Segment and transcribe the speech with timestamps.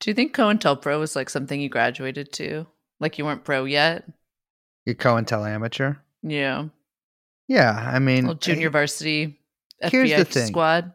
[0.00, 2.66] Do you think COINTELPRO was like something you graduated to?
[3.00, 4.04] Like you weren't pro yet?
[4.84, 5.94] You're COINTEL amateur.
[6.22, 6.66] Yeah.
[7.48, 9.38] Yeah, I mean, junior eh, varsity
[9.80, 10.46] here's the FBI thing.
[10.46, 10.92] squad.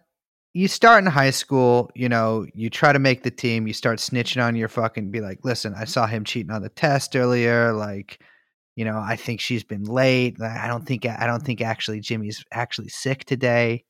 [0.54, 4.00] you start in high school, you know, you try to make the team, you start
[4.00, 7.74] snitching on your fucking be like, listen, I saw him cheating on the test earlier,
[7.74, 8.22] like,
[8.76, 10.42] you know, I think she's been late.
[10.42, 13.84] I don't think I don't think actually Jimmy's actually sick today.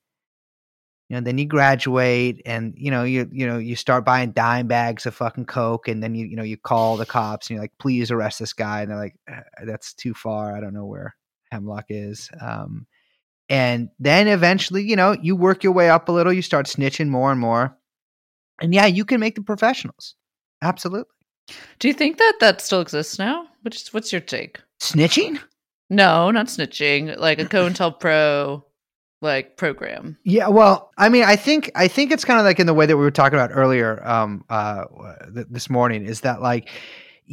[1.12, 4.68] You know, then you graduate and you know, you you know, you start buying dime
[4.68, 7.62] bags of fucking coke and then you you know, you call the cops and you're
[7.62, 10.56] like, please arrest this guy and they're like, "Uh, that's too far.
[10.56, 11.14] I don't know where
[11.52, 12.30] Hemlock is.
[12.40, 12.88] Um
[13.50, 17.10] and then eventually, you know, you work your way up a little, you start snitching
[17.10, 17.78] more and more.
[18.62, 20.16] And yeah, you can make the professionals.
[20.62, 21.14] Absolutely.
[21.80, 23.48] Do you think that that still exists now?
[23.64, 24.62] Which what's your take?
[24.82, 25.42] Snitching?
[25.90, 27.18] No, not snitching.
[27.18, 28.64] Like a COINTELPRO
[29.22, 30.18] like program.
[30.24, 32.86] Yeah, well, I mean, I think I think it's kind of like in the way
[32.86, 34.86] that we were talking about earlier um uh
[35.34, 36.70] th- this morning is that like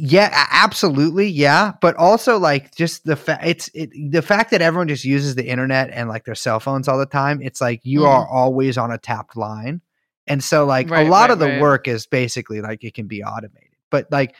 [0.01, 4.87] yeah, absolutely, yeah, but also like just the fact it's it, the fact that everyone
[4.87, 7.41] just uses the internet and like their cell phones all the time.
[7.41, 8.07] It's like you Mhm.
[8.07, 9.81] are always on a tapped line,
[10.25, 11.61] and so like Right, a lot right, of the right.
[11.61, 13.75] work is basically like it can be automated.
[13.91, 14.35] But like,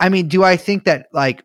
[0.00, 1.44] I mean, do I think that like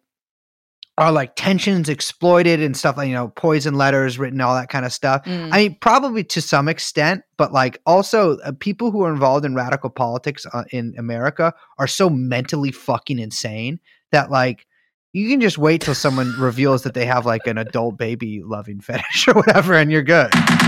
[1.01, 4.85] are like tensions exploited and stuff like you know poison letters written all that kind
[4.85, 5.25] of stuff?
[5.25, 5.49] Mm.
[5.51, 9.55] I mean, probably to some extent, but like also uh, people who are involved in
[9.55, 13.79] radical politics uh, in America are so mentally fucking insane
[14.11, 14.67] that like
[15.11, 18.79] you can just wait till someone reveals that they have like an adult baby loving
[18.87, 20.29] fetish or whatever, and you're good.
[20.35, 20.61] Let's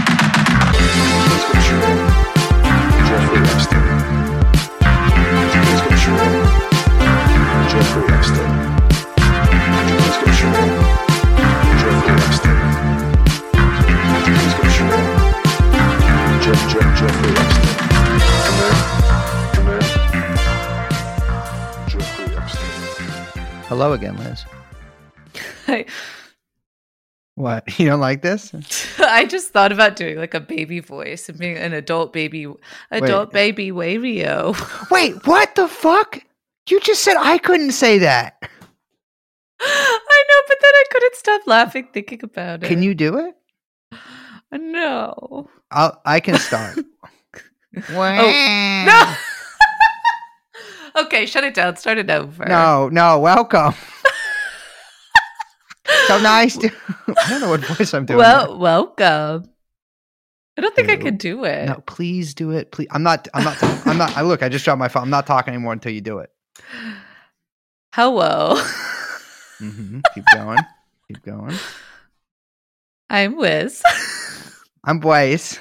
[1.53, 1.79] go shoot.
[3.05, 4.41] Jeffrey Epstein.
[5.61, 6.63] Let's go shoot.
[7.69, 8.62] Jeffrey Epstein.
[16.43, 17.77] Jeff, Jeff, Jeffrey Epstein.
[18.43, 18.73] Come here.
[19.53, 19.79] Come here.
[21.87, 23.63] Jeffrey Epstein.
[23.69, 24.43] Hello again, Liz.
[25.69, 25.85] I,
[27.35, 28.53] What you don't like this?
[28.99, 32.45] I just thought about doing like a baby voice and being an adult baby
[32.91, 34.53] adult uh, baby Wario.
[34.91, 36.19] Wait, what the fuck?
[36.69, 38.37] You just said I couldn't say that.
[39.61, 42.67] I know, but then I couldn't stop laughing thinking about it.
[42.67, 43.33] Can you do it?
[44.57, 45.49] No.
[45.71, 46.77] I'll, I can start.
[47.89, 49.15] No.
[50.95, 51.75] okay, shut it down.
[51.75, 52.45] Start it over.
[52.45, 53.73] No, no, welcome.
[56.07, 56.69] so nice to
[57.07, 58.19] I don't know what voice I'm doing.
[58.19, 59.49] Well, welcome.
[60.55, 60.99] I don't think I Ew.
[60.99, 61.65] could do it.
[61.65, 62.71] no, please do it.
[62.71, 62.87] Please.
[62.91, 65.03] I'm not I'm not I'm not I look, I just dropped my phone.
[65.03, 66.29] I'm not talking anymore until you do it.
[67.93, 68.55] Hello.
[69.57, 70.59] hmm Keep going.
[71.07, 71.57] Keep going.
[73.09, 73.81] I'm Wiz.
[74.83, 75.59] I'm Blaze.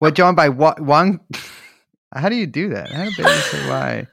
[0.00, 1.20] We're joined by Wa- Wang.
[2.14, 2.90] How do you do that?
[2.90, 4.06] How do baby say why?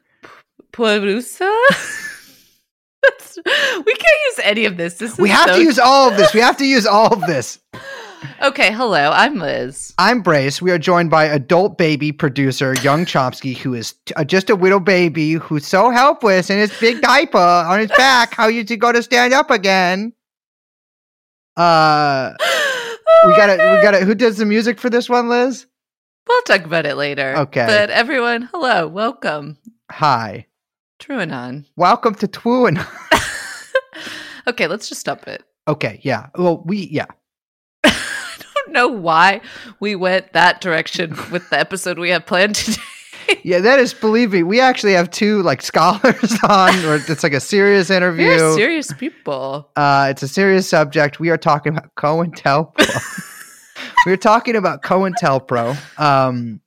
[0.71, 1.51] Puerusa?
[3.85, 4.95] We can't use any of this.
[4.95, 6.33] This is We have so- to use all of this.
[6.33, 7.59] We have to use all of this.
[8.41, 9.11] Okay, hello.
[9.13, 9.93] I'm Liz.
[9.99, 10.61] I'm Brace.
[10.61, 14.55] We are joined by adult baby producer Young Chomsky, who is t- uh, just a
[14.55, 18.33] little baby who's so helpless in his big diaper on his back.
[18.33, 20.13] How How is he going to stand up again?
[21.55, 22.33] Uh,
[23.25, 23.57] we Oh got it.
[23.59, 24.03] We got it.
[24.03, 25.65] Who does the music for this one, Liz?
[26.27, 27.35] We'll talk about it later.
[27.37, 27.65] Okay.
[27.65, 28.87] But everyone, hello.
[28.87, 29.57] Welcome.
[29.91, 30.45] Hi,
[30.99, 31.65] TrueAnon.
[31.77, 32.85] welcome to Twooin.
[34.47, 35.43] okay, let's just stop it.
[35.67, 36.27] okay, yeah.
[36.35, 37.05] Well, we yeah.
[37.85, 39.39] I don't know why
[39.79, 42.81] we went that direction with the episode we have planned today.
[43.43, 47.33] Yeah, that is, believe me, we actually have two like scholars on, or it's like
[47.33, 48.27] a serious interview.
[48.27, 49.69] We're serious people.
[49.75, 51.19] Uh, it's a serious subject.
[51.19, 52.73] We are talking about COINTELPRO.
[54.05, 55.99] we are talking about COINTELPRO.
[55.99, 56.61] Um,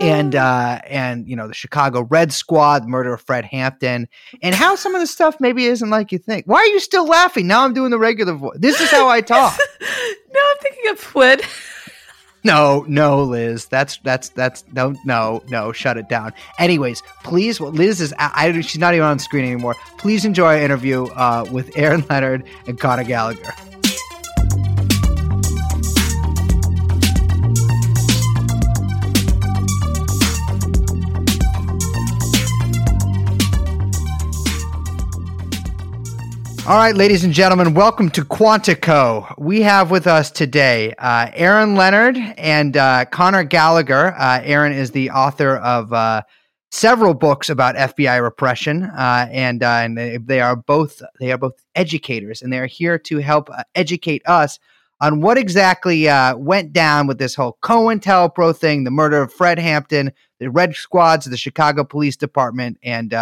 [0.00, 4.08] and uh, and you know the Chicago Red Squad, murder of Fred Hampton,
[4.42, 6.46] and how some of the stuff maybe isn't like you think.
[6.46, 7.46] Why are you still laughing?
[7.46, 8.56] Now I'm doing the regular voice.
[8.58, 9.56] This is how I talk.
[9.80, 11.42] no, I'm thinking of wood.
[12.44, 13.66] No, no, Liz.
[13.66, 15.72] That's that's that's no, no, no.
[15.72, 16.32] Shut it down.
[16.58, 17.58] Anyways, please.
[17.60, 18.12] Liz is.
[18.18, 19.74] I, I- she's not even on screen anymore.
[19.98, 23.54] Please enjoy our interview uh, with Aaron Leonard and Connor Gallagher.
[36.66, 39.34] All right, ladies and gentlemen, welcome to Quantico.
[39.36, 44.14] We have with us today uh, Aaron Leonard and uh, Connor Gallagher.
[44.16, 46.22] Uh, Aaron is the author of uh,
[46.70, 51.62] several books about FBI repression, uh, and uh, and they- are both they are both
[51.74, 54.58] educators, and they are here to help educate us
[55.02, 60.12] on what exactly went down with this whole COINTELPRO thing, the murder of Fred Hampton,
[60.40, 63.12] the Red Squads the Chicago Police Department, and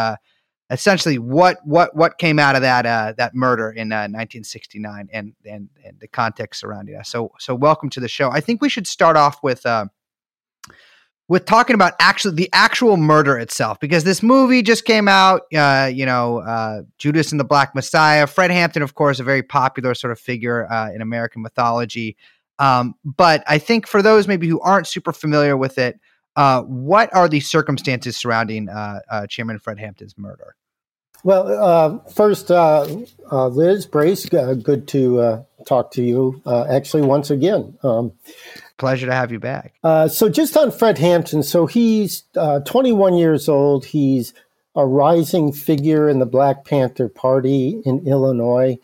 [0.73, 5.69] essentially what what what came out of that uh, that murder in 1969 and, and
[5.85, 7.07] and the context surrounding that.
[7.07, 8.31] So so welcome to the show.
[8.31, 9.65] I think we should start off with
[11.33, 15.91] with talking about actually the actual murder itself because this movie just came out uh,
[15.93, 19.95] you know uh, judas and the black messiah fred hampton of course a very popular
[19.95, 22.17] sort of figure uh, in american mythology
[22.59, 25.99] um, but i think for those maybe who aren't super familiar with it
[26.37, 30.55] uh, what are the circumstances surrounding uh, uh, chairman fred hampton's murder
[31.25, 38.13] well first liz brace good to talk to you actually once again um,
[38.83, 39.75] Pleasure to have you back.
[39.85, 43.85] Uh, so, just on Fred Hampton, so he's uh, 21 years old.
[43.85, 44.35] He's
[44.75, 48.79] a rising figure in the Black Panther Party in Illinois.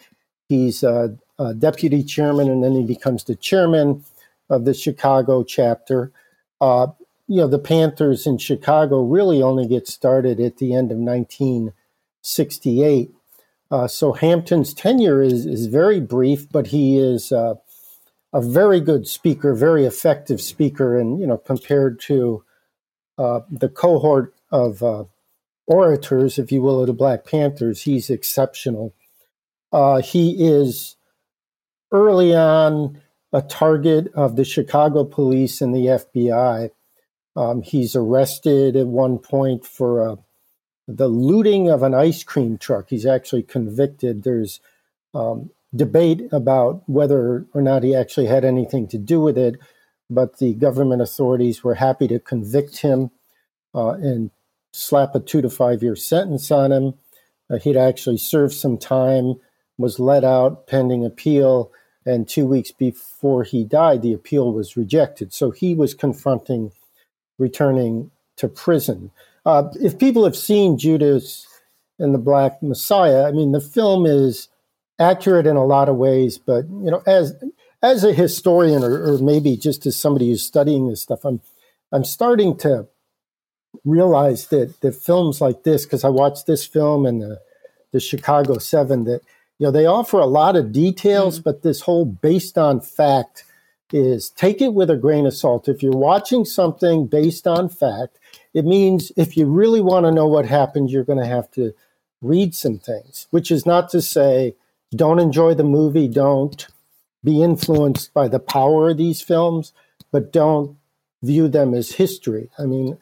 [0.49, 4.05] He's a, a deputy chairman, and then he becomes the chairman
[4.49, 6.13] of the Chicago chapter.
[6.61, 6.87] Uh,
[7.27, 10.99] you know, the Panthers in Chicago really only get started at the end of
[12.23, 13.11] 1968.
[13.71, 17.55] Uh, so Hampton's tenure is, is very brief, but he is uh,
[18.33, 22.45] a very good speaker, very effective speaker, and you know, compared to
[23.19, 25.05] uh, the cohort of uh,
[25.67, 28.95] orators, if you will, of the Black Panthers, he's exceptional.
[29.71, 30.97] Uh, he is
[31.93, 33.01] early on
[33.33, 36.71] a target of the Chicago police and the FBI.
[37.37, 40.17] Um, he's arrested at one point for uh,
[40.89, 42.87] the looting of an ice cream truck.
[42.89, 44.23] He's actually convicted.
[44.23, 44.61] There's
[45.15, 49.57] um, debate about whether or not he actually had anything to do with it,
[50.09, 53.11] but the government authorities were happy to convict him
[53.75, 54.31] uh, and
[54.73, 56.95] slap a two to five year sentence on him.
[57.51, 59.35] Uh, he'd actually served some time,
[59.77, 61.71] was let out pending appeal,
[62.07, 65.35] and two weeks before he died, the appeal was rejected.
[65.35, 66.73] So he was confronting
[67.39, 69.11] returning to prison.
[69.49, 71.47] Uh, if people have seen Judas
[71.99, 74.51] and the Black Messiah, I mean, the film is
[74.99, 77.33] accurate in a lot of ways, but you know, as
[77.83, 81.41] as a historian or, or maybe just as somebody who's studying this stuff, I'm
[81.93, 82.89] I'm starting to
[83.87, 87.41] realize that that films like this, because I watched this film and the
[87.91, 89.23] the Chicago Seven, that
[89.59, 91.45] you know they offer a lot of details, mm-hmm.
[91.45, 93.45] but this whole based on fact
[93.95, 95.69] is take it with a grain of salt.
[95.69, 98.19] If you're watching something based on fact,
[98.55, 101.75] it means if you really want to know what happened, you're going to have to
[102.21, 104.55] read some things, which is not to say
[104.95, 106.67] don't enjoy the movie, don't
[107.23, 109.73] be influenced by the power of these films,
[110.11, 110.77] but don't
[111.23, 112.49] view them as history.
[112.59, 112.99] I mean,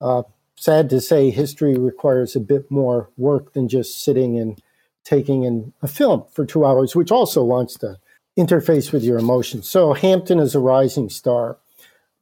[0.00, 0.22] uh,
[0.56, 4.60] sad to say, history requires a bit more work than just sitting and
[5.04, 7.98] taking in a film for two hours, which also wants to
[8.38, 9.68] interface with your emotions.
[9.68, 11.56] So Hampton is a rising star,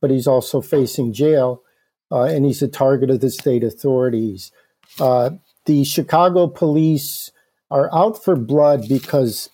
[0.01, 1.63] but he's also facing jail,
[2.11, 4.53] uh, and he's a target of the state authorities.
[4.99, 5.31] Uh,
[5.67, 7.31] the Chicago police
[7.71, 9.51] are out for blood because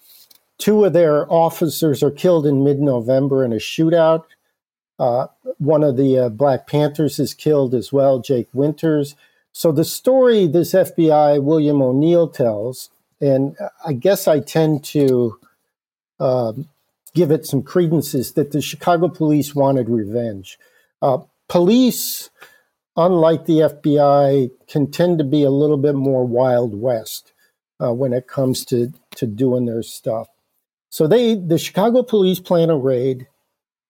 [0.59, 4.25] two of their officers are killed in mid November in a shootout.
[4.99, 5.27] Uh,
[5.59, 9.17] one of the uh, Black Panthers is killed as well, Jake Winters.
[9.53, 12.91] So the story this FBI William O'Neal tells,
[13.21, 15.39] and I guess I tend to
[16.21, 16.53] uh,
[17.15, 20.59] give it some credence, is that the Chicago police wanted revenge.
[21.55, 22.31] Police,
[22.97, 27.33] unlike the FBI, can tend to be a little bit more Wild West
[27.81, 30.27] uh, when it comes to to doing their stuff.
[30.91, 33.29] So they the Chicago police plan a raid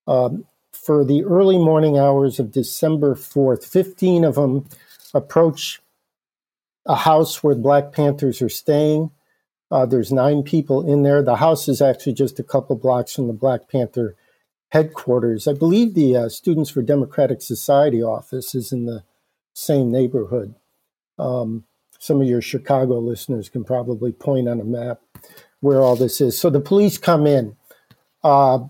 [0.07, 3.65] um, for the early morning hours of December fourth.
[3.65, 4.69] Fifteen of them
[5.15, 5.81] approach
[6.85, 9.11] a house where Black Panthers are staying.
[9.71, 11.23] Uh, there's nine people in there.
[11.23, 14.17] The house is actually just a couple blocks from the Black Panther
[14.75, 15.47] headquarters.
[15.47, 19.05] I believe the uh, Students for Democratic Society office is in the
[19.55, 20.57] same neighborhood.
[21.17, 21.63] Um,
[22.01, 25.01] some of your Chicago listeners can probably point on a map
[25.61, 26.37] where all this is.
[26.37, 27.55] So the police come in.
[28.25, 28.65] Uh,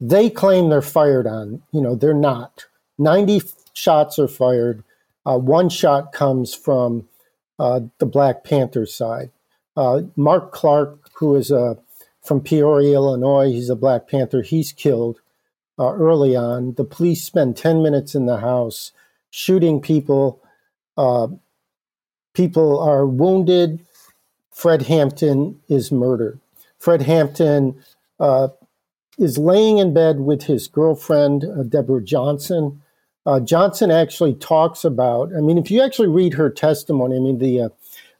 [0.00, 1.62] they claim they're fired on.
[1.70, 2.66] You know, they're not.
[2.98, 3.42] 90
[3.74, 4.82] shots are fired.
[5.24, 7.08] Uh, one shot comes from
[7.60, 9.30] uh, the Black Panther side.
[9.76, 11.74] Uh, Mark Clark, who is uh,
[12.24, 14.42] from Peoria, Illinois, he's a Black Panther.
[14.42, 15.20] He's killed
[15.78, 16.74] uh, early on.
[16.74, 18.92] The police spend 10 minutes in the house
[19.30, 20.42] shooting people.
[20.96, 21.28] Uh,
[22.34, 23.84] people are wounded.
[24.50, 26.40] Fred Hampton is murdered.
[26.78, 27.76] Fred Hampton
[28.18, 28.48] uh,
[29.18, 32.82] is laying in bed with his girlfriend, uh, Deborah Johnson.
[33.26, 37.38] Uh, Johnson actually talks about, I mean, if you actually read her testimony, I mean,
[37.38, 37.68] the, uh,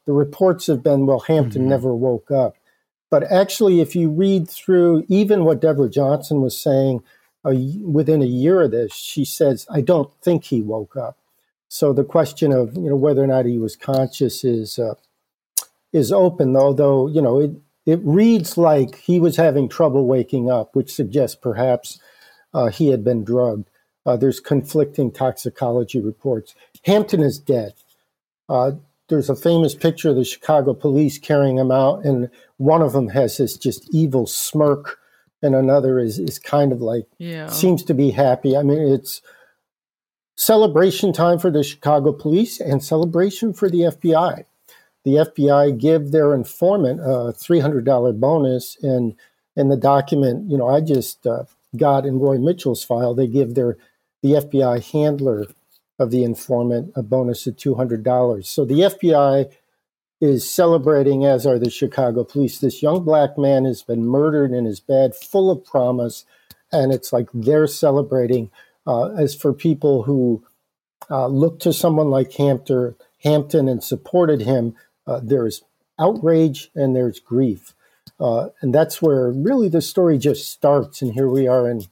[0.05, 1.71] the reports have been, well, Hampton mm-hmm.
[1.71, 2.57] never woke up.
[3.11, 7.03] But actually, if you read through even what Deborah Johnson was saying
[7.45, 11.18] uh, within a year of this, she says, I don't think he woke up.
[11.68, 14.95] So the question of you know whether or not he was conscious is uh,
[15.92, 17.52] is open, although you know it
[17.85, 22.00] it reads like he was having trouble waking up, which suggests perhaps
[22.54, 23.68] uh, he had been drugged.
[24.07, 26.54] Uh, there's conflicting toxicology reports.
[26.85, 27.75] Hampton is dead.
[28.49, 28.73] Uh,
[29.09, 33.09] there's a famous picture of the Chicago police carrying him out, and one of them
[33.09, 34.99] has this just evil smirk,
[35.42, 37.49] and another is is kind of like Yeah.
[37.49, 38.57] seems to be happy.
[38.57, 39.23] I mean, it's
[40.37, 44.45] celebration time for the Chicago police and celebration for the FBI.
[45.04, 49.14] The FBI give their informant a $300 bonus, and
[49.57, 51.45] in the document, you know, I just uh,
[51.76, 53.76] got in Roy Mitchell's file, they give their
[54.23, 55.47] the FBI handler
[55.99, 58.47] of the informant a bonus of $200.
[58.47, 59.50] So the FBI
[60.20, 62.58] is celebrating, as are the Chicago police.
[62.58, 66.25] This young black man has been murdered in his bed, full of promise,
[66.72, 68.50] and it's like they're celebrating.
[68.87, 70.42] Uh, as for people who
[71.10, 74.75] uh, looked to someone like Hampton, Hampton and supported him,
[75.06, 75.62] uh, there's
[75.98, 77.75] outrage and there's grief.
[78.18, 81.02] Uh, and that's where really the story just starts.
[81.02, 81.82] And here we are in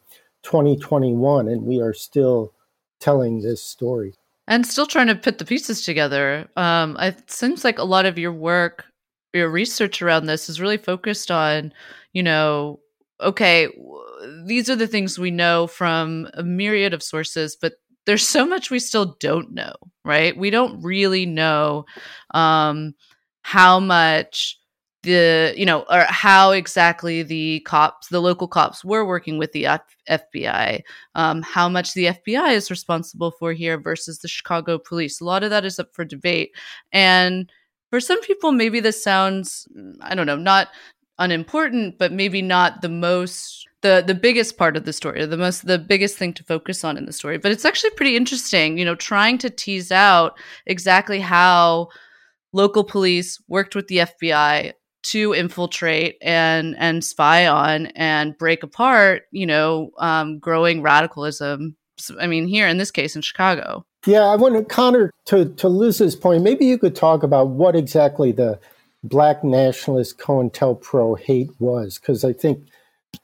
[0.42, 2.52] 2021, and we are still
[2.98, 4.14] telling this story.
[4.48, 6.48] And still trying to put the pieces together.
[6.56, 8.84] Um, it seems like a lot of your work,
[9.32, 11.72] your research around this is really focused on,
[12.12, 12.80] you know,
[13.20, 13.68] okay,
[14.46, 17.74] these are the things we know from a myriad of sources, but
[18.06, 19.74] there's so much we still don't know,
[20.04, 20.36] right?
[20.36, 21.86] We don't really know
[22.32, 22.94] um,
[23.42, 24.58] how much
[25.06, 29.66] the you know or how exactly the cops the local cops were working with the
[29.66, 30.82] F- fbi
[31.14, 35.20] um, how much the FBI is responsible for here versus the Chicago police.
[35.20, 36.54] A lot of that is up for debate.
[36.92, 37.50] And
[37.90, 39.68] for some people, maybe this sounds,
[40.00, 40.68] I don't know, not
[41.18, 45.66] unimportant, but maybe not the most the the biggest part of the story, the most
[45.66, 47.38] the biggest thing to focus on in the story.
[47.38, 51.88] But it's actually pretty interesting, you know, trying to tease out exactly how
[52.52, 54.72] local police worked with the FBI
[55.10, 61.76] to infiltrate and and spy on and break apart, you know, um, growing radicalism.
[61.98, 63.84] So, I mean, here in this case in Chicago.
[64.06, 67.74] Yeah, I want to, Connor, to, to Liz's point, maybe you could talk about what
[67.74, 68.60] exactly the
[69.02, 72.60] black nationalist COINTELPRO hate was, because I think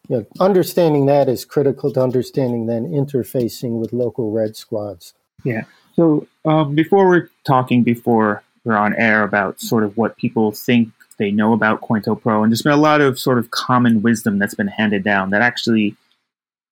[0.09, 5.15] you know, understanding that is critical to understanding then interfacing with local red squads.
[5.45, 5.65] Yeah.
[5.95, 10.91] So um, before we're talking before we're on air about sort of what people think
[11.23, 14.57] they know about COINTELPRO, and there's been a lot of sort of common wisdom that's
[14.57, 15.95] been handed down that actually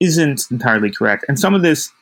[0.01, 1.25] isn't entirely correct.
[1.29, 1.93] And some of this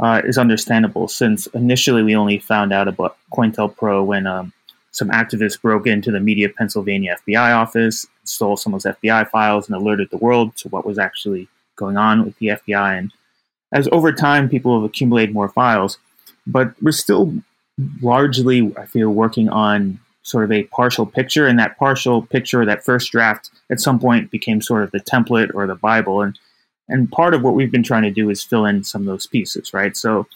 [0.00, 4.52] uh, is understandable since initially we only found out about COINTELPRO when um,
[4.90, 9.66] some activists broke into the Media Pennsylvania FBI office, stole some of those FBI files,
[9.66, 12.98] and alerted the world to what was actually going on with the FBI.
[12.98, 13.12] And
[13.72, 15.96] as over time, people have accumulated more files,
[16.46, 17.32] but we're still
[18.02, 22.84] largely, I feel, working on sort of a partial picture, and that partial picture, that
[22.84, 26.22] first draft, at some point became sort of the template or the Bible.
[26.22, 26.38] And
[26.88, 29.26] and part of what we've been trying to do is fill in some of those
[29.26, 29.96] pieces, right?
[29.96, 30.26] So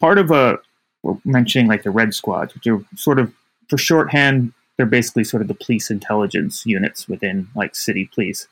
[0.00, 0.58] part of a
[1.02, 3.32] we're mentioning like the Red Squad, which are sort of
[3.68, 8.46] for shorthand, they're basically sort of the police intelligence units within like city police,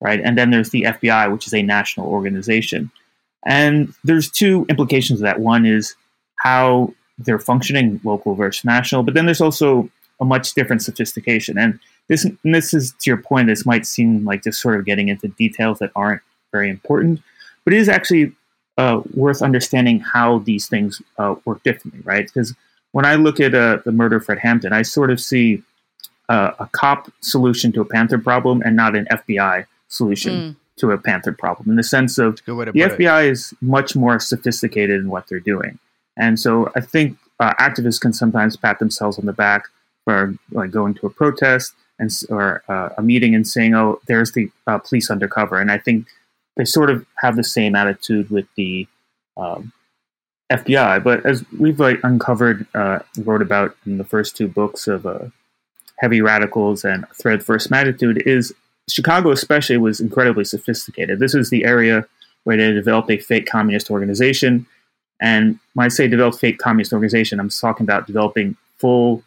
[0.00, 0.20] right?
[0.20, 2.90] And then there's the FBI, which is a national organization.
[3.44, 5.40] And there's two implications of that.
[5.40, 5.94] One is
[6.36, 9.88] how they're functioning local versus national, but then there's also
[10.20, 11.58] a much different sophistication.
[11.58, 11.78] And
[12.08, 15.08] this and this is to your point, this might seem like just sort of getting
[15.08, 17.20] into details that aren't very important,
[17.64, 18.32] but it is actually
[18.78, 22.26] uh, worth understanding how these things uh, work differently, right?
[22.26, 22.54] Because
[22.92, 25.62] when I look at uh, the murder of Fred Hampton, I sort of see
[26.28, 30.56] uh, a cop solution to a Panther problem and not an FBI solution Mm.
[30.78, 32.80] to a Panther problem in the sense of Good way to the.
[32.80, 35.78] FBI is much more sophisticated in what they're doing.
[36.16, 39.64] And so I think uh, activists can sometimes pat themselves on the back
[40.04, 44.32] for like going to a protest and or uh, a meeting and saying, "Oh, there's
[44.32, 46.08] the uh, police undercover." And I think
[46.56, 48.86] they sort of have the same attitude with the
[49.36, 49.72] um,
[50.50, 51.02] FBI.
[51.02, 55.26] But as we've like uncovered, uh, wrote about in the first two books of uh,
[55.98, 58.52] Heavy Radicals and Threat First Magnitude, is
[58.88, 61.18] Chicago especially was incredibly sophisticated.
[61.18, 62.06] This is the area
[62.44, 64.66] where they developed a fake communist organization.
[65.20, 69.22] And when I say developed fake communist organization, I'm talking about developing full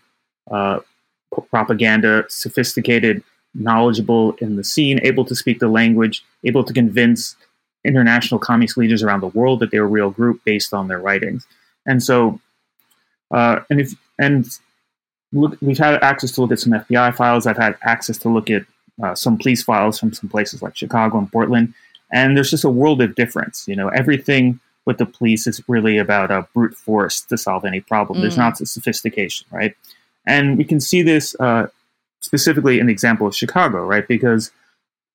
[0.52, 0.80] uh,
[1.50, 3.24] propaganda, sophisticated,
[3.54, 7.36] knowledgeable in the scene, able to speak the language, able to convince
[7.84, 11.48] international communist leaders around the world that they're a real group based on their writings.
[11.86, 12.40] And so,
[13.32, 14.48] uh, and if and
[15.32, 17.46] look, we've had access to look at some FBI files.
[17.46, 18.66] I've had access to look at
[19.02, 21.74] uh, some police files from some places like Chicago and Portland,
[22.12, 23.68] and there's just a world of difference.
[23.68, 27.82] You know, everything with the police is really about a brute force to solve any
[27.82, 28.20] problem.
[28.20, 28.22] Mm.
[28.22, 29.76] There's not the sophistication, right?
[30.28, 31.68] And we can see this uh,
[32.22, 34.08] specifically in the example of Chicago, right?
[34.08, 34.52] Because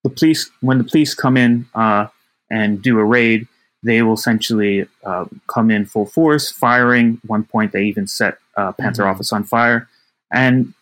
[0.04, 2.06] the police, when the police come in uh,
[2.50, 3.46] and do a raid,
[3.82, 7.20] they will essentially uh, come in full force, firing.
[7.24, 9.10] At one point, they even set uh, Panther mm-hmm.
[9.10, 9.88] office on fire.
[10.32, 10.74] And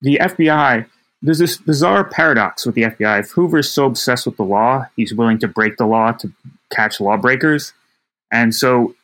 [0.00, 0.86] the FBI,
[1.22, 3.20] there's this bizarre paradox with the FBI.
[3.20, 6.32] If Hoover is so obsessed with the law, he's willing to break the law to
[6.72, 7.72] catch lawbreakers.
[8.32, 8.94] And so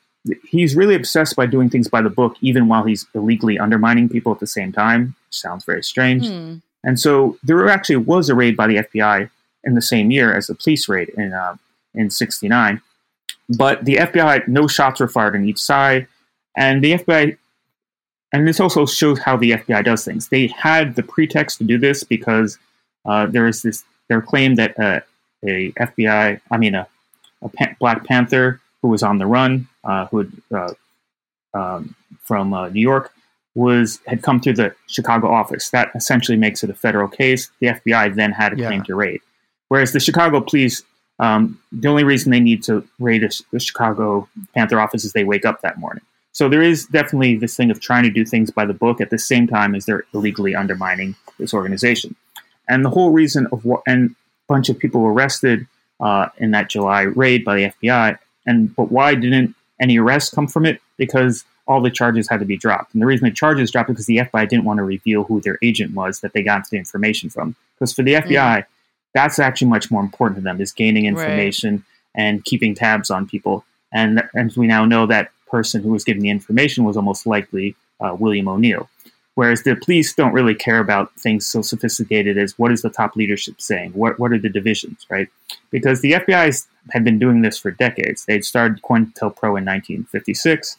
[0.45, 4.33] he's really obsessed by doing things by the book, even while he's illegally undermining people
[4.33, 5.15] at the same time.
[5.31, 6.27] Sounds very strange.
[6.29, 6.57] Hmm.
[6.85, 9.31] And so there actually was a raid by the FBI
[9.65, 11.57] in the same year as the police raid in uh,
[11.95, 12.81] in '69.
[13.49, 16.07] But the FBI, no shots were fired on each side,
[16.57, 17.37] and the FBI,
[18.33, 20.29] and this also shows how the FBI does things.
[20.29, 22.59] They had the pretext to do this because
[23.05, 25.01] uh, there is this their claim that uh,
[25.45, 26.87] a FBI, I mean a,
[27.43, 30.75] a Black Panther who was on the run, uh, who had, uh,
[31.55, 33.13] um, from uh, New York,
[33.55, 35.71] was had come through the Chicago office.
[35.71, 37.51] That essentially makes it a federal case.
[37.61, 38.67] The FBI then had a yeah.
[38.69, 39.21] claim to raid,
[39.69, 40.83] whereas the Chicago police,
[41.19, 45.25] um, the only reason they need to raid a, the Chicago Panther office is they
[45.25, 46.03] wake up that morning.
[46.33, 49.11] So there is definitely this thing of trying to do things by the book at
[49.11, 52.17] the same time as they're illegally undermining this organization.
[52.69, 54.15] And the whole reason of what and a
[54.49, 55.67] bunch of people were arrested
[56.01, 58.19] uh, in that July raid by the FBI.
[58.47, 60.81] And but why didn't any arrests come from it?
[60.97, 62.93] Because all the charges had to be dropped.
[62.93, 65.41] And the reason the charges dropped is because the FBI didn't want to reveal who
[65.41, 67.55] their agent was that they got the information from.
[67.75, 68.67] Because for the FBI, mm.
[69.15, 71.77] that's actually much more important to them is gaining information
[72.17, 72.23] right.
[72.23, 73.65] and keeping tabs on people.
[73.93, 77.77] And as we now know, that person who was giving the information was almost likely
[78.01, 78.89] uh, William O'Neal.
[79.35, 83.17] Whereas the police don't really care about things so sophisticated as what is the top
[83.17, 83.93] leadership saying?
[83.93, 85.29] What, what are the divisions, right?
[85.71, 88.27] Because the FBI had been doing this for decades.
[88.27, 90.77] They'd started COINTELPRO in 1956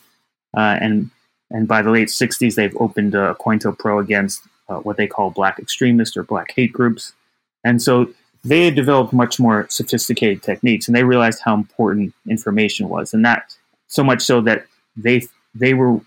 [0.55, 1.09] uh, and
[1.51, 5.59] and by the late 60s, they've opened a COINTELPRO against uh, what they call black
[5.59, 7.13] extremists or black hate groups.
[7.63, 8.11] And so
[8.43, 13.23] they had developed much more sophisticated techniques, and they realized how important information was, and
[13.23, 13.55] that
[13.87, 14.65] so much so that
[14.97, 15.99] they they were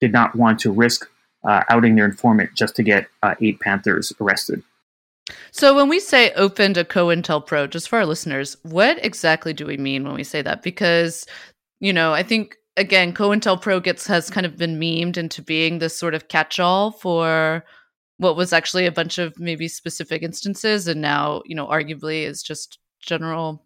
[0.00, 1.13] did not want to risk uh,
[1.46, 4.62] outing their informant just to get uh, eight Panthers arrested.
[5.52, 9.76] So when we say opened a COINTELPRO, just for our listeners, what exactly do we
[9.76, 10.62] mean when we say that?
[10.62, 11.26] Because
[11.80, 15.96] you know, I think again, COINTELPRO gets has kind of been memed into being this
[15.96, 17.64] sort of catch-all for
[18.18, 22.42] what was actually a bunch of maybe specific instances, and now you know, arguably is
[22.42, 23.64] just general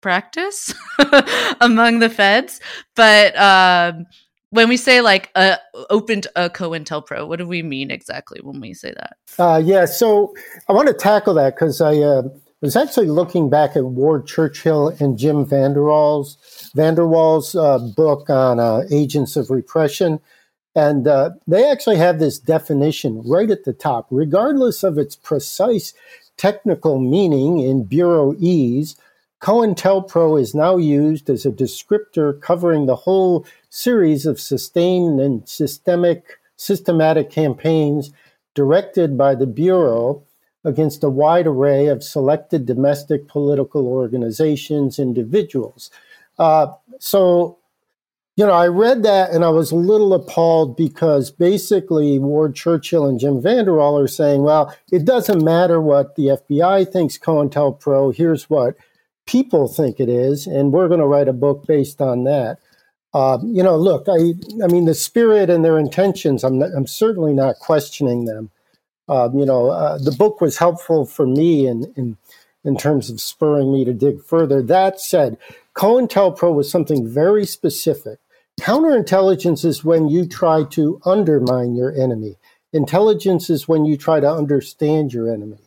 [0.00, 0.72] practice
[1.60, 2.60] among the feds.
[2.96, 4.06] But um,
[4.50, 5.56] when we say like uh,
[5.88, 9.16] opened a COINTELPRO, what do we mean exactly when we say that?
[9.38, 10.34] Uh, yeah, so
[10.68, 12.22] I want to tackle that because I uh,
[12.60, 18.28] was actually looking back at Ward Churchill and Jim Vander Wall's Vander Wall's uh, book
[18.28, 20.20] on uh, agents of repression.
[20.76, 25.94] And uh, they actually have this definition right at the top, regardless of its precise
[26.36, 28.96] technical meaning in Bureauese.
[29.40, 36.38] COINTELPRO is now used as a descriptor covering the whole series of sustained and systemic,
[36.56, 38.12] systematic campaigns
[38.54, 40.22] directed by the Bureau
[40.64, 45.90] against a wide array of selected domestic political organizations, individuals.
[46.38, 46.66] Uh,
[46.98, 47.58] so,
[48.36, 53.06] you know, I read that and I was a little appalled because basically Ward Churchill
[53.06, 58.14] and Jim Vander Wall are saying, well, it doesn't matter what the FBI thinks COINTELPRO,
[58.14, 58.76] here's what
[59.26, 62.58] people think it is, and we're going to write a book based on that.
[63.12, 66.86] Uh, you know, look, I, I mean, the spirit and their intentions, I'm, not, I'm
[66.86, 68.50] certainly not questioning them.
[69.08, 72.16] Uh, you know, uh, the book was helpful for me in, in
[72.64, 74.62] in terms of spurring me to dig further.
[74.62, 75.38] That said,
[75.74, 78.18] COINTELPRO was something very specific.
[78.60, 82.36] Counterintelligence is when you try to undermine your enemy.
[82.72, 85.58] Intelligence is when you try to understand your enemy.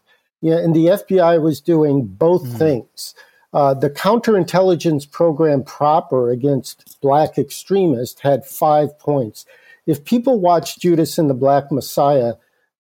[0.42, 2.58] Yeah, and the FBI was doing both mm.
[2.58, 3.16] things.
[3.54, 9.46] Uh, the counterintelligence program proper against black extremists had five points.
[9.86, 12.34] If people watch Judas and the Black Messiah,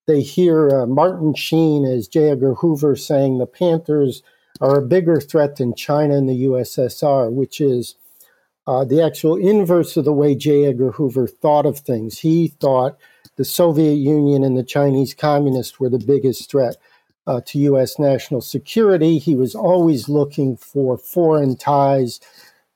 [0.07, 2.31] they hear uh, Martin Sheen as J.
[2.31, 4.23] Edgar Hoover saying the Panthers
[4.61, 7.95] are a bigger threat than China and the USSR, which is
[8.65, 10.65] uh, the actual inverse of the way J.
[10.65, 12.19] Edgar Hoover thought of things.
[12.19, 12.97] He thought
[13.35, 16.77] the Soviet Union and the Chinese communists were the biggest threat
[17.27, 17.97] uh, to U.S.
[17.99, 19.17] national security.
[19.17, 22.19] He was always looking for foreign ties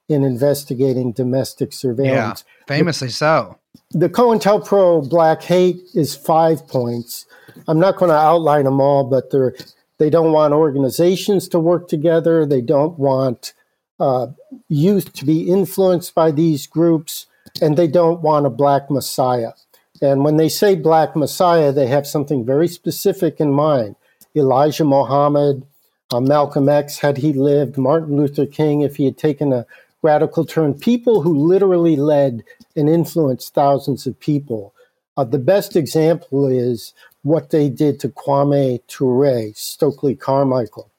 [0.10, 2.44] in investigating domestic surveillance.
[2.48, 3.58] Yeah, famously so.
[3.92, 7.26] The COINTELPRO Black Hate is five points.
[7.68, 9.56] I'm not going to outline them all, but they're
[9.98, 12.46] They don't want organizations to work together.
[12.46, 13.54] They don't want
[14.00, 14.28] uh,
[14.70, 17.26] youth to be influenced by these groups,
[17.62, 19.54] and they don't want a black messiah.
[20.02, 23.96] And when they say black messiah, they have something very specific in mind.
[24.38, 25.66] Elijah Muhammad,
[26.12, 29.66] uh, Malcolm X, had he lived, Martin Luther King, if he had taken a
[30.02, 32.44] radical turn, people who literally led
[32.76, 34.74] and influenced thousands of people.
[35.18, 40.90] Uh, the best example is what they did to Kwame Ture, Stokely Carmichael,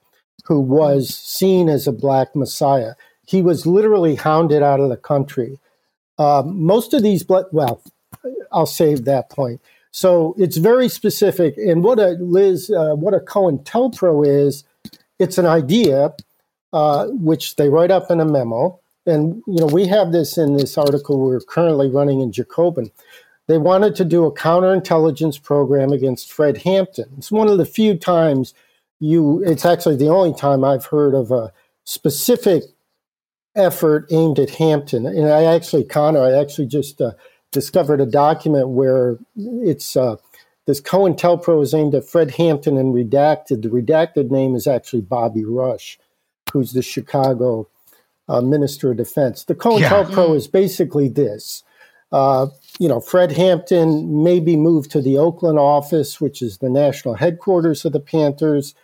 [0.44, 2.94] who was seen as a black messiah.
[3.26, 5.58] He was literally hounded out of the country.
[6.18, 7.80] Uh, most of these, well,
[8.52, 9.60] I'll save that point.
[9.90, 11.56] So it's very specific.
[11.56, 14.64] And what a Liz, uh, what a COINTELPRO is,
[15.18, 16.14] it's an idea
[16.72, 18.78] uh, which they write up in a memo.
[19.06, 22.90] And you know we have this in this article we're currently running in Jacobin.
[23.46, 27.08] They wanted to do a counterintelligence program against Fred Hampton.
[27.16, 28.52] It's one of the few times
[29.00, 29.42] you.
[29.44, 31.52] It's actually the only time I've heard of a
[31.84, 32.64] specific
[33.56, 35.06] effort aimed at Hampton.
[35.06, 37.12] And I actually, Connor, I actually just uh,
[37.52, 40.16] discovered a document where it's uh,
[40.66, 43.62] this COINTELPRO is aimed at Fred Hampton and redacted.
[43.62, 45.98] The redacted name is actually Bobby Rush,
[46.52, 47.68] who's the Chicago
[48.28, 49.44] uh, Minister of Defense.
[49.44, 50.34] The COINTELPRO yeah.
[50.34, 51.62] is basically this.
[52.10, 56.70] Uh, you know, Fred Hampton may be moved to the Oakland office, which is the
[56.70, 58.74] national headquarters of the Panthers.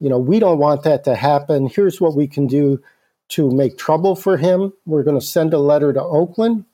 [0.00, 1.66] You know, we don't want that to happen.
[1.66, 2.82] Here's what we can do
[3.28, 4.72] to make trouble for him.
[4.84, 6.66] We're going to send a letter to Oakland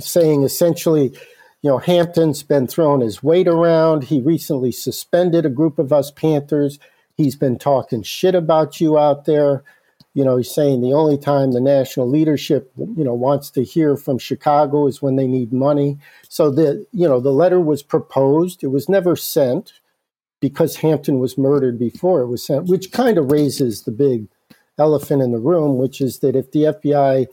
[0.00, 1.12] saying essentially,
[1.62, 4.04] you know, Hampton's been throwing his weight around.
[4.04, 6.78] He recently suspended a group of us Panthers.
[7.16, 9.64] He's been talking shit about you out there.
[10.14, 13.96] You know, he's saying the only time the national leadership, you know, wants to hear
[13.96, 15.98] from Chicago is when they need money.
[16.28, 18.64] So the, you know, the letter was proposed.
[18.64, 19.74] It was never sent
[20.40, 24.28] because Hampton was murdered before it was sent, which kind of raises the big
[24.78, 27.26] elephant in the room, which is that if the FBI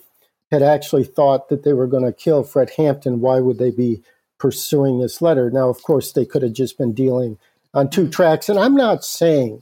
[0.55, 4.01] had actually thought that they were going to kill Fred Hampton, why would they be
[4.37, 5.51] pursuing this letter?
[5.51, 7.37] Now, of course, they could have just been dealing
[7.73, 8.47] on two tracks.
[8.47, 9.61] And I'm not saying,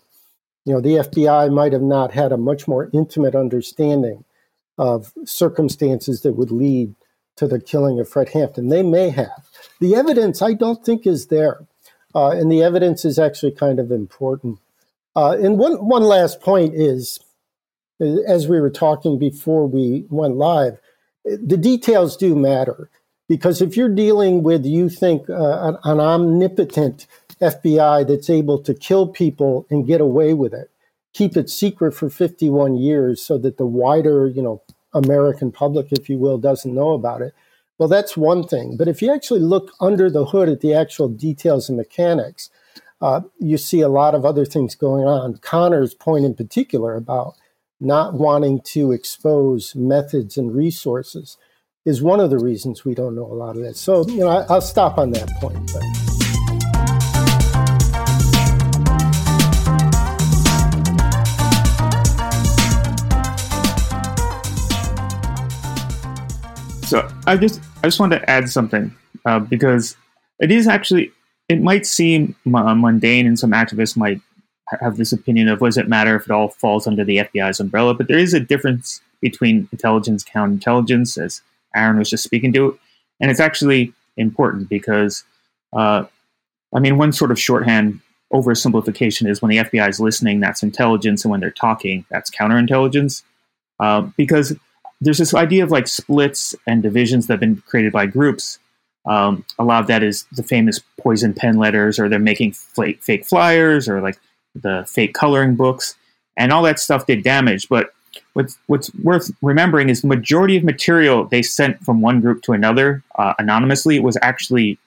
[0.65, 4.23] you know, the FBI might have not had a much more intimate understanding
[4.77, 6.93] of circumstances that would lead
[7.37, 8.69] to the killing of Fred Hampton.
[8.69, 9.49] They may have.
[9.79, 11.65] The evidence, I don't think, is there.
[12.13, 14.59] Uh, and the evidence is actually kind of important.
[15.15, 17.19] Uh, and one, one last point is
[18.27, 20.79] as we were talking before we went live,
[21.25, 22.89] the details do matter
[23.29, 27.07] because if you're dealing with, you think, uh, an, an omnipotent
[27.41, 30.69] FBI that's able to kill people and get away with it,
[31.13, 34.61] keep it secret for 51 years so that the wider, you know,
[34.93, 37.33] American public, if you will, doesn't know about it.
[37.77, 38.77] Well, that's one thing.
[38.77, 42.49] But if you actually look under the hood at the actual details and mechanics,
[43.01, 45.37] uh, you see a lot of other things going on.
[45.37, 47.35] Connor's point in particular about
[47.83, 51.37] not wanting to expose methods and resources
[51.85, 53.75] is one of the reasons we don't know a lot of that.
[53.75, 55.69] So, you know, I, will stop on that point.
[55.73, 55.83] But.
[66.87, 69.97] So I just I just wanted to add something uh, because
[70.39, 71.11] it is actually
[71.49, 74.21] it might seem mundane and some activists might
[74.81, 77.93] have this opinion of does it matter if it all falls under the FBI's umbrella,
[77.93, 81.41] but there is a difference between intelligence, counterintelligence, as
[81.75, 82.77] Aaron was just speaking to,
[83.19, 85.23] and it's actually important because,
[85.73, 86.03] uh,
[86.75, 87.99] I mean, one sort of shorthand
[88.33, 93.23] oversimplification is when the FBI is listening, that's intelligence, and when they're talking, that's counterintelligence,
[93.79, 94.55] uh, because
[95.01, 98.59] there's this idea of like splits and divisions that have been created by groups.
[99.05, 103.03] Um, a lot of that is the famous poison pen letters, or they're making fake,
[103.03, 104.17] fake flyers, or like
[104.55, 105.95] the fake coloring books,
[106.37, 107.69] and all that stuff did damage.
[107.69, 107.93] But
[108.33, 112.53] what's what's worth remembering is the majority of material they sent from one group to
[112.53, 114.77] another uh, anonymously was actually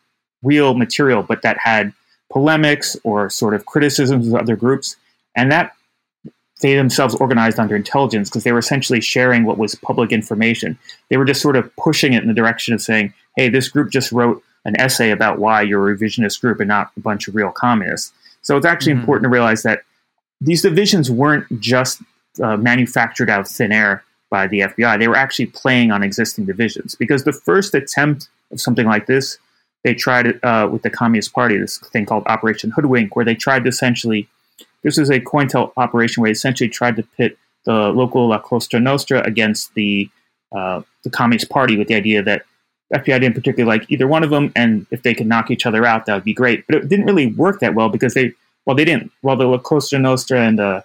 [0.42, 1.92] real material, but that had
[2.30, 4.96] polemics or sort of criticisms of other groups,
[5.34, 5.72] and that
[6.62, 10.78] they themselves organized under intelligence because they were essentially sharing what was public information.
[11.10, 13.90] They were just sort of pushing it in the direction of saying, "Hey, this group
[13.90, 17.34] just wrote an essay about why you're a revisionist group and not a bunch of
[17.34, 18.12] real communists."
[18.46, 19.00] So it's actually mm-hmm.
[19.00, 19.82] important to realize that
[20.40, 22.00] these divisions weren't just
[22.40, 25.00] uh, manufactured out of thin air by the FBI.
[25.00, 29.38] They were actually playing on existing divisions because the first attempt of something like this,
[29.82, 33.34] they tried it uh, with the Communist Party, this thing called Operation Hoodwink, where they
[33.34, 34.28] tried to essentially,
[34.84, 38.78] this was a COINTEL operation where they essentially tried to pit the local La Cosa
[38.78, 40.08] Nostra against the
[40.56, 42.42] uh, the Communist Party with the idea that
[42.94, 45.84] FBI didn't particularly like either one of them, and if they could knock each other
[45.84, 46.64] out, that would be great.
[46.66, 48.32] But it didn't really work that well because they
[48.64, 49.12] well, they didn't.
[49.22, 50.84] Well, the La Cosa Nostra and the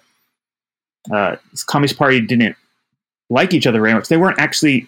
[1.12, 1.36] uh,
[1.66, 2.56] Communist Party didn't
[3.28, 4.08] like each other very much.
[4.08, 4.86] They weren't actually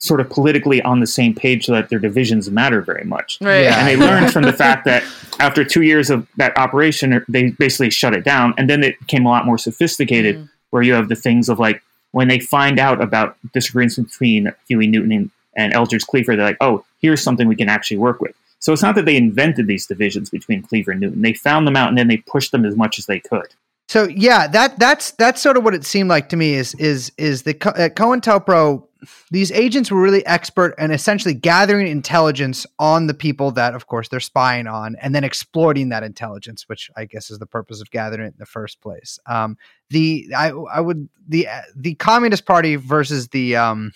[0.00, 3.38] sort of politically on the same page so that their divisions matter very much.
[3.40, 3.62] Right.
[3.62, 3.78] Yeah.
[3.78, 5.02] And they learned from the fact that
[5.40, 8.54] after two years of that operation, they basically shut it down.
[8.58, 10.48] And then it became a lot more sophisticated, Mhm.
[10.70, 14.86] where you have the things of like when they find out about disagreements between Huey
[14.86, 18.34] Newton and, and Eldridge Cleaver, they're like, oh, here's something we can actually work with.
[18.60, 21.22] So it's not that they invented these divisions between Cleaver and Newton.
[21.22, 23.54] They found them out and then they pushed them as much as they could.
[23.88, 26.54] So yeah, that that's that's sort of what it seemed like to me.
[26.54, 28.84] Is is is the at COINTELPRO?
[29.30, 34.08] These agents were really expert and essentially gathering intelligence on the people that, of course,
[34.08, 37.90] they're spying on, and then exploiting that intelligence, which I guess is the purpose of
[37.90, 39.18] gathering it in the first place.
[39.24, 39.56] Um,
[39.88, 43.92] the I I would the the Communist Party versus the um,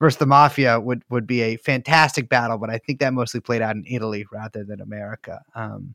[0.00, 3.62] versus the mafia would would be a fantastic battle, but I think that mostly played
[3.62, 5.42] out in Italy rather than America.
[5.54, 5.94] Um,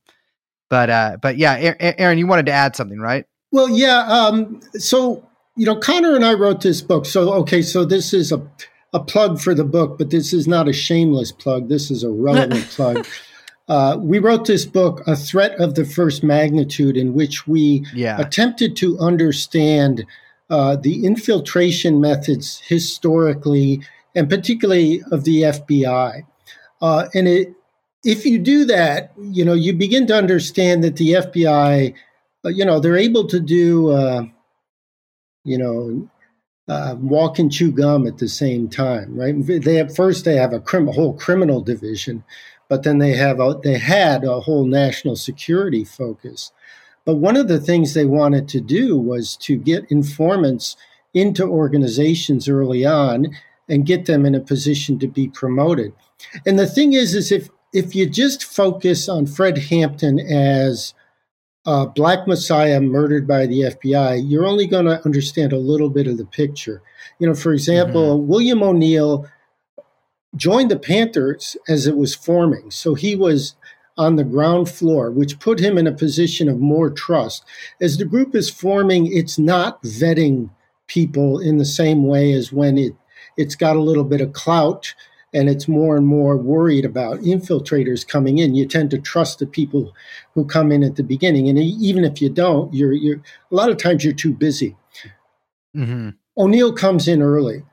[0.69, 3.25] but uh, but yeah, Aaron, you wanted to add something, right?
[3.51, 4.01] Well, yeah.
[4.03, 7.05] Um, so, you know, Connor and I wrote this book.
[7.05, 8.39] So, okay, so this is a,
[8.93, 11.67] a plug for the book, but this is not a shameless plug.
[11.67, 13.07] This is a relevant plug.
[13.67, 18.19] Uh, we wrote this book, A Threat of the First Magnitude, in which we Yeah.
[18.19, 20.05] attempted to understand
[20.49, 23.81] uh, the infiltration methods historically,
[24.15, 26.23] and particularly of the FBI.
[26.81, 27.53] Uh, and it,
[28.03, 31.93] if you do that, you know, you begin to understand that the FBI,
[32.45, 34.23] uh, you know, they're able to do, uh,
[35.43, 36.09] you know,
[36.67, 39.35] uh, walk and chew gum at the same time, right?
[39.45, 42.23] They at first they have a, crim- whole criminal division,
[42.69, 46.51] but then they have a, they had a whole national security focus.
[47.09, 50.77] But one of the things they wanted to do was to get informants
[51.11, 53.35] into organizations early on
[53.67, 55.91] and get them in a position to be promoted.
[56.45, 60.93] And the thing is, is if if you just focus on Fred Hampton as
[61.65, 66.05] a black messiah murdered by the FBI, you're only going to understand a little bit
[66.05, 66.83] of the picture.
[67.17, 68.27] You know, for example, mm-hmm.
[68.27, 69.27] William O'Neal
[70.35, 73.55] joined the Panthers as it was forming, so he was
[73.99, 77.43] on the ground floor, which put him in a position of more trust.
[77.81, 80.49] As the group is forming, it's not vetting
[80.87, 82.93] people in the same way as when it
[83.37, 84.93] it's got a little bit of clout
[85.33, 88.55] and it's more and more worried about infiltrators coming in.
[88.55, 89.93] You tend to trust the people
[90.33, 93.17] who come in at the beginning, and even if you don't, you're you're
[93.51, 94.77] a lot of times you're too busy.
[95.75, 96.11] Mm-hmm.
[96.37, 97.63] O'Neal comes in early.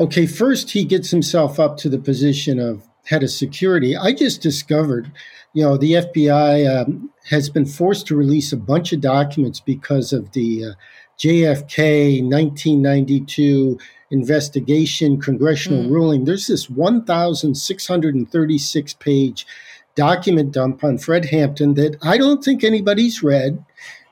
[0.00, 3.96] Okay, first he gets himself up to the position of head of security.
[3.96, 5.10] I just discovered,
[5.54, 10.12] you know, the FBI um, has been forced to release a bunch of documents because
[10.12, 10.72] of the uh,
[11.18, 13.78] JFK 1992
[14.10, 15.90] investigation congressional Mm.
[15.90, 16.24] ruling.
[16.24, 19.46] There's this 1,636 page
[19.94, 23.64] document dump on Fred Hampton that I don't think anybody's read.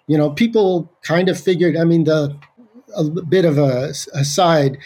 [0.07, 2.37] You know, people kind of figured, I mean, the
[2.97, 4.79] a bit of a aside,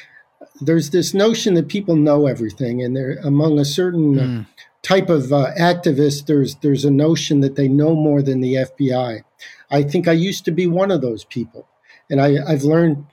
[0.61, 4.47] there's this notion that people know everything, and they're among a certain uh, Mm.
[4.83, 6.27] type of uh, activist.
[6.27, 9.23] There's there's a notion that they know more than the FBI.
[9.71, 11.67] I think I used to be one of those people,
[12.11, 13.05] and I, I've learned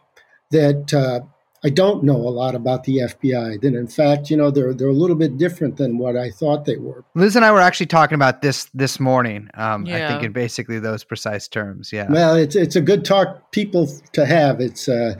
[0.52, 1.20] that uh,
[1.64, 3.60] I don't know a lot about the FBI.
[3.62, 6.66] That in fact, you know, they're they're a little bit different than what I thought
[6.66, 7.04] they were.
[7.16, 9.50] Liz and I were actually talking about this this morning.
[9.56, 11.92] Um, I think in basically those precise terms.
[11.92, 12.08] Yeah.
[12.10, 14.62] Well, it's it's a good talk people to have.
[14.62, 15.16] It's uh,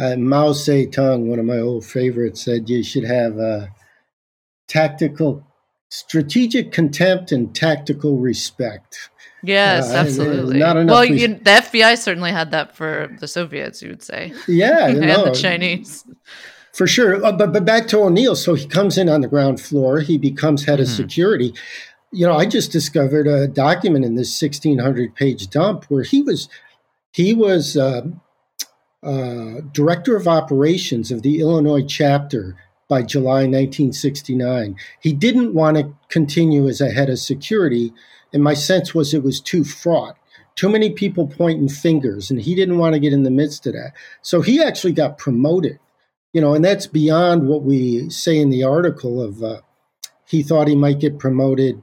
[0.00, 3.66] uh, Mao Zedong, one of my old favorites, said you should have uh,
[4.68, 5.46] tactical,
[5.90, 9.10] strategic contempt and tactical respect.
[9.42, 10.58] Yes, Uh, uh, absolutely.
[10.58, 14.32] not enough well, you, the FBI certainly had that for the Soviets, you would say,
[14.46, 16.04] Yeah, and know, the Chinese.
[16.72, 17.24] for sure.
[17.24, 18.36] Uh, but but back to O'Neal.
[18.36, 20.00] So he comes in on the ground floor.
[20.00, 20.96] He becomes head of Mhm.
[20.96, 21.54] security.
[22.12, 26.22] You know, I just discovered a document in this sixteen hundred page dump where he
[26.22, 26.48] was
[27.12, 28.02] he was uh,
[29.02, 32.56] uh, director of operations of the Illinois chapter
[32.88, 34.76] by July 1969.
[35.00, 37.92] He didn't want to continue as a head of security,
[38.32, 40.16] and my sense was it was too fraught.
[40.56, 43.72] Too many people pointing fingers, and he didn't want to get in the midst of
[43.74, 43.92] that.
[44.20, 45.78] So he actually got promoted,
[46.32, 49.60] you know, and that's beyond what we say in the article of uh,
[50.26, 51.82] he thought he might get promoted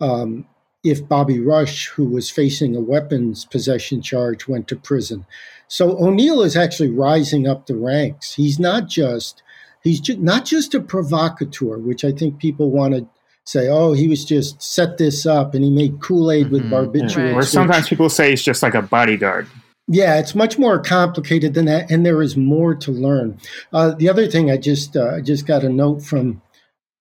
[0.00, 0.46] um,
[0.82, 5.26] if Bobby Rush, who was facing a weapons possession charge, went to prison.
[5.70, 8.34] So O'Neal is actually rising up the ranks.
[8.34, 9.42] He's not just
[9.82, 13.06] he's ju- not just a provocateur, which I think people want to
[13.46, 16.70] say, oh, he was just set this up and he made Kool Aid with Mhm.
[16.70, 17.16] barbiturates.
[17.16, 17.32] Right.
[17.32, 19.46] Or which- sometimes people say he's just like a bodyguard.
[19.88, 23.36] yeah, it's much more complicated than that, and there is more to learn.
[23.72, 26.42] Uh, the other thing I just uh, I just got a note from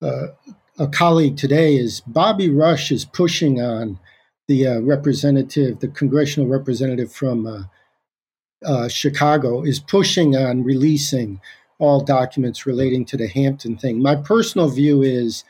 [0.02, 0.28] uh,
[0.80, 4.00] a colleague today is Bobby Rush is pushing on
[4.48, 7.46] the uh, representative, the congressional representative from
[8.66, 11.40] uh, Chicago, is pushing on releasing
[11.80, 14.02] all documents relating to the Hampton thing.
[14.02, 15.44] My personal view is,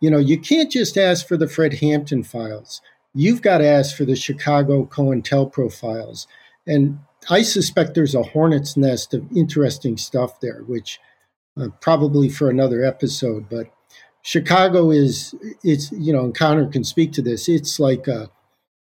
[0.00, 2.80] you know, you can't just ask for the Fred Hampton files.
[3.14, 6.26] You've got to ask for the Chicago COINTELPRO files.
[6.66, 11.00] And I suspect there's a hornet's nest of interesting stuff there, which
[11.60, 13.48] uh, probably for another episode.
[13.48, 13.66] But
[14.22, 17.48] Chicago is, it's, you know, and Connor can speak to this.
[17.48, 18.30] It's like a,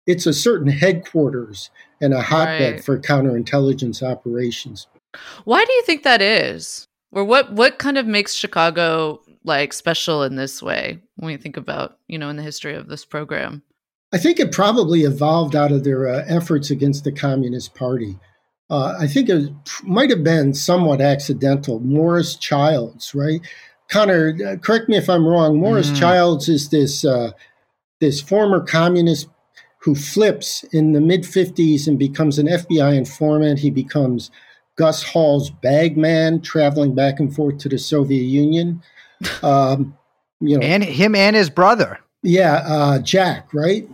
[0.09, 1.69] it's a certain headquarters
[2.01, 2.83] and a hotbed Right.
[2.83, 4.87] for counterintelligence operations.
[5.45, 6.87] Why do you think that is?
[7.11, 11.57] Or what what kind of makes Chicago like special in this way when we think
[11.57, 13.61] about, you know, in the history of this program?
[14.11, 18.17] I think it probably evolved out of their uh, efforts against the Communist Party.
[18.69, 19.51] Uh, I think it
[19.83, 21.79] might have been somewhat accidental.
[21.79, 23.41] Morris Childs, right?
[23.89, 25.59] Connor, uh, correct me if I'm wrong.
[25.59, 25.99] Morris Mm.
[25.99, 27.31] Childs is this uh,
[27.99, 29.27] this former communist
[29.79, 33.59] who flips in the mid 50s and becomes an FBI informant.
[33.59, 34.29] He becomes
[34.75, 38.81] Gus Hall's bagman, traveling back and forth to the Soviet Union.
[39.43, 39.97] Um,
[40.39, 41.99] you know, and him and his brother.
[42.23, 43.85] yeah, uh, Jack, right?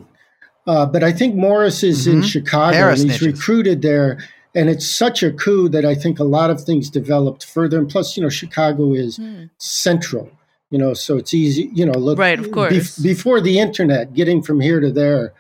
[0.67, 2.26] Uh, but I think Morris is in Mhm.
[2.26, 3.26] Chicago Paris and he's snitches.
[3.26, 4.19] recruited there.
[4.54, 7.80] And it's such a coup that I think a lot of things developed further.
[7.80, 9.19] And plus, you know, Chicago is
[9.58, 10.30] central,
[10.69, 12.98] you know, so it's easy, you know, look, Right, of course.
[13.00, 15.34] before the internet, getting from here to there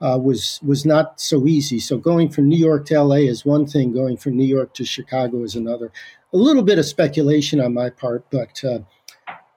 [0.00, 1.78] uh, was was not so easy.
[1.78, 3.92] So going from New York to LA is one thing.
[3.92, 5.92] Going from New York to Chicago is another.
[6.32, 8.80] A little bit of speculation on my part, but uh,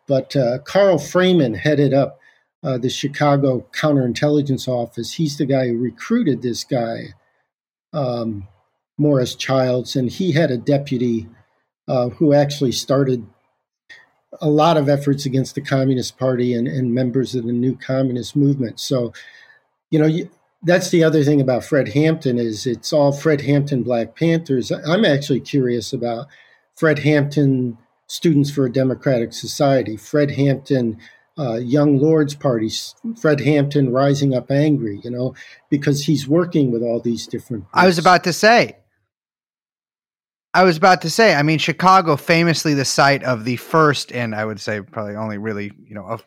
[0.07, 2.19] but uh, Carl Freeman headed up
[2.63, 5.13] uh, the Chicago Counterintelligence Office.
[5.13, 7.13] He's the guy who recruited this guy,
[7.93, 8.47] um,
[8.97, 11.27] Morris Childs, and he had a deputy
[11.87, 13.25] uh, who actually started
[14.41, 18.35] a lot of efforts against the Communist Party and, and members of the new communist
[18.35, 18.79] movement.
[18.79, 19.13] So,
[19.93, 20.27] you know, you,
[20.63, 24.71] that's the other thing about Fred Hampton is it's all Fred Hampton Black Panthers.
[24.71, 26.25] I'm actually curious about
[26.75, 27.77] Fred Hampton
[28.07, 30.97] Students for a Democratic Society, Fred Hampton
[31.37, 32.71] uh, Young Lords Party,
[33.21, 35.35] Fred Hampton Rising Up Angry, you know,
[35.69, 37.65] because he's working with all these different.
[37.71, 38.77] I was about to say.
[40.55, 41.35] I was about to say.
[41.35, 45.37] I mean, Chicago, famously the site of the first, and I would say probably only
[45.37, 46.19] really, you know,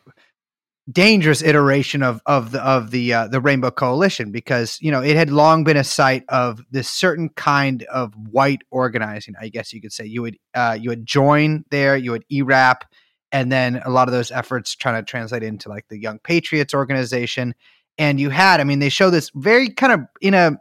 [0.89, 5.15] dangerous iteration of of the of the uh, the Rainbow Coalition, because you know it
[5.15, 9.35] had long been a site of this certain kind of white organizing.
[9.39, 12.85] I guess you could say you would uh, you would join there, you would ERAP,
[13.31, 16.73] and then a lot of those efforts trying to translate into like the Young Patriots
[16.73, 17.53] organization.
[17.99, 20.59] And you had, I mean, they show this very kind of in a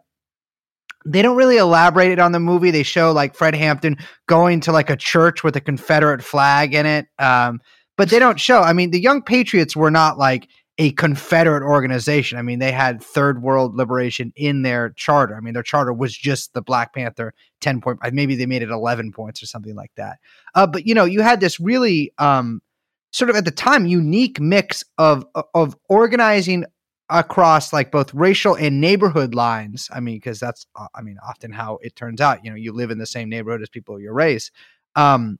[1.04, 2.70] they don't really elaborate it on the movie.
[2.70, 6.84] They show like Fred Hampton going to like a church with a Confederate flag in
[6.84, 7.06] it.
[7.18, 7.60] Um,
[7.96, 8.60] but they don't show.
[8.60, 12.38] I mean, the Young Patriots were not like a Confederate organization.
[12.38, 15.34] I mean, they had third world liberation in their charter.
[15.34, 17.32] I mean, their charter was just the Black Panther
[17.62, 20.18] 10 point, uh, maybe they made it 11 points or something like that.
[20.54, 22.60] Uh, but, you know, you had this really um,
[23.10, 26.66] sort of at the time unique mix of, of organizing
[27.08, 29.88] across like both racial and neighborhood lines.
[29.92, 32.44] I mean, because that's uh, I mean often how it turns out.
[32.44, 34.50] You know, you live in the same neighborhood as people of your race,
[34.96, 35.38] um,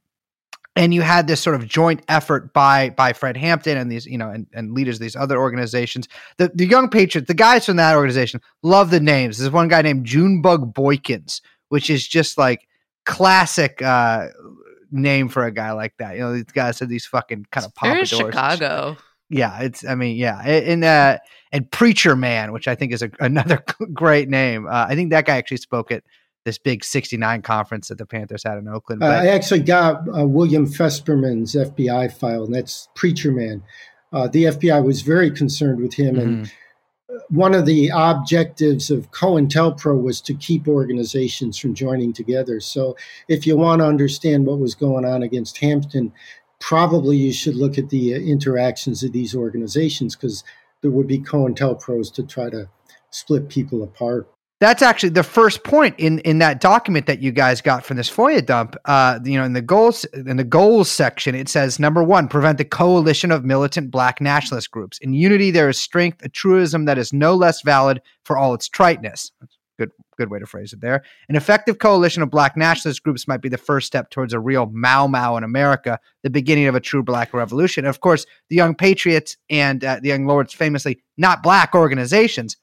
[0.77, 4.19] and you had this sort of joint effort by by Fred Hampton and these you
[4.19, 6.07] know and, and leaders of these other organizations.
[6.37, 9.39] The the Young Patriots, the guys from that organization, love the names.
[9.39, 12.69] There's one guy named Junebug Boykins, which is just like
[13.05, 13.83] classic.
[13.83, 14.29] uh
[14.93, 17.73] name for a guy like that you know these guys are these fucking kind of
[17.83, 18.97] and Chicago.
[19.29, 21.19] yeah it's i mean yeah and uh
[21.53, 23.63] and preacher man which i think is a, another
[23.93, 26.05] great name uh, i think that guy actually spoke at
[26.47, 30.03] this big 69 conference that the panthers had in oakland Uh, but I actually got
[30.17, 33.63] uh, William Fesperman's FBI file, and that's Preacher Man.
[34.13, 36.51] Uh, the FBI was very concerned with him, and Mhm.
[37.29, 42.61] one of the objectives of COINTELPRO was to keep organizations from joining together.
[42.61, 42.97] So,
[43.29, 46.13] if you want to understand what was going on against Hampton,
[46.61, 50.45] probably you should look at the uh, interactions of these organizations because
[50.81, 52.69] there would be COINTELPROs to try to
[53.11, 54.29] split people apart.
[54.59, 58.11] That's actually the first point in in that document that you guys got from this
[58.11, 58.75] FOIA dump.
[58.87, 62.57] Uh, you know, in the goals in the goals section, it says number one, prevent
[62.59, 64.99] the coalition of militant black nationalist groups.
[64.99, 68.69] In unity, there is strength, a truism that is no less valid for all its
[68.69, 69.31] triteness.
[69.79, 71.05] Good good way to phrase it there.
[71.29, 74.71] An effective coalition of black nationalist groups might be the first step towards a real
[74.73, 77.85] Mau Mau in America, the beginning of a true black revolution.
[77.85, 82.57] Of course, the Young Patriots and uh, the Young Lords, famously not black organizations,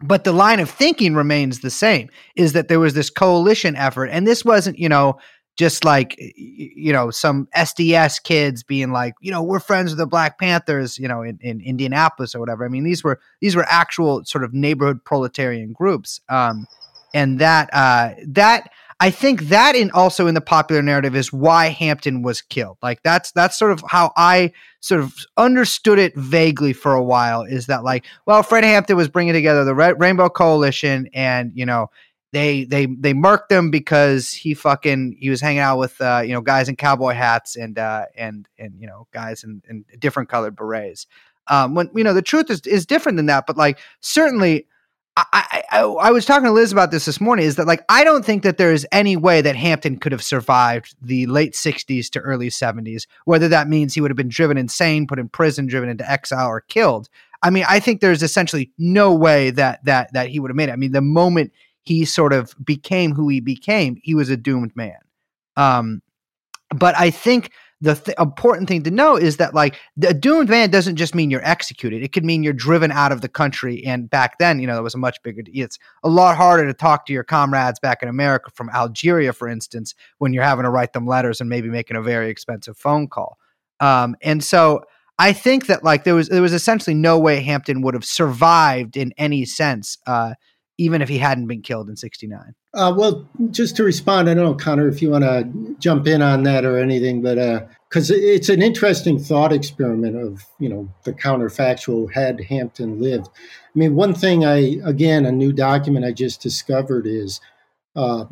[0.00, 4.06] but the line of thinking remains the same is that there was this coalition effort
[4.06, 5.18] and this wasn't you know
[5.56, 10.06] just like you know some SDS kids being like, you know, we're friends with the
[10.06, 12.64] Black Panthers, you know, in, in Indianapolis or whatever.
[12.64, 16.66] I mean, these were these were actual sort of neighborhood proletarian groups, um,
[17.14, 21.66] and that uh, that I think that in also in the popular narrative is why
[21.66, 22.78] Hampton was killed.
[22.82, 27.42] Like that's that's sort of how I sort of understood it vaguely for a while.
[27.42, 31.90] Is that like, well, Fred Hampton was bringing together the Rainbow Coalition, and you know
[32.32, 36.32] they they they murked him because he fucking he was hanging out with uh, you
[36.32, 40.30] know guys in cowboy hats and uh, and and you know guys in, in different
[40.30, 41.06] colored berets.
[41.48, 44.66] Um, when you know the truth is is different than that, but like certainly.
[45.16, 47.46] I, I, I was talking to Liz about this this morning.
[47.46, 50.22] Is that like I don't think that there is any way that Hampton could have
[50.22, 53.06] survived the late '60s to early '70s.
[53.24, 56.48] Whether that means he would have been driven insane, put in prison, driven into exile,
[56.48, 57.08] or killed.
[57.42, 60.68] I mean, I think there's essentially no way that that that he would have made
[60.68, 60.72] it.
[60.72, 61.52] I mean, the moment
[61.82, 64.98] he sort of became who he became, he was a doomed man.
[65.56, 66.02] Um,
[66.74, 67.52] but I think
[67.86, 71.30] the th- important thing to know is that like the doomed man doesn't just mean
[71.30, 72.02] you're executed.
[72.02, 73.84] It could mean you're driven out of the country.
[73.86, 75.42] And back then, you know, it was a much bigger.
[75.46, 79.46] It's a lot harder to talk to your comrades back in America from Algeria, for
[79.46, 83.06] instance, when you're having to write them letters and maybe making a very expensive phone
[83.06, 83.38] call.
[83.78, 84.82] Um, and so
[85.18, 88.96] I think that like there was there was essentially no way Hampton would have survived
[88.96, 89.96] in any sense.
[90.08, 90.34] Uh,
[90.78, 92.54] even if he hadn't been killed in 69.
[92.74, 96.20] Uh, well, just to respond, I don't know, Connor, if you want to jump in
[96.20, 97.36] on that or anything, but
[97.88, 103.28] because uh, it's an interesting thought experiment of, you know, the counterfactual had Hampton lived.
[103.28, 107.40] I mean, one thing I, again, a new document I just discovered is
[107.94, 108.26] uh,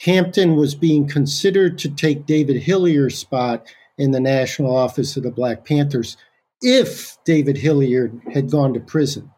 [0.00, 3.66] Hampton was being considered to take David Hilliard's spot
[3.98, 6.16] in the National Office of the Black Panthers
[6.60, 9.30] if David Hilliard had gone to prison.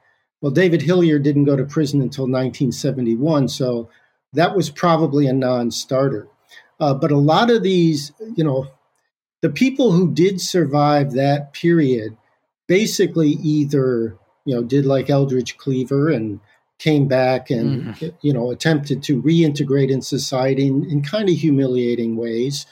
[0.45, 3.89] Well, David Hilliard didn't go to prison until 1971, so
[4.35, 6.29] that was probably a non starter.
[6.79, 8.67] Uh, but a lot of these, you know,
[9.41, 12.19] the people who did survive that period
[12.67, 16.41] basically either, you know, did like Eldridge Cleaver and
[16.79, 18.15] came back and, mm.
[18.21, 22.67] you know, attempted to reintegrate in society in, in kind of humiliating ways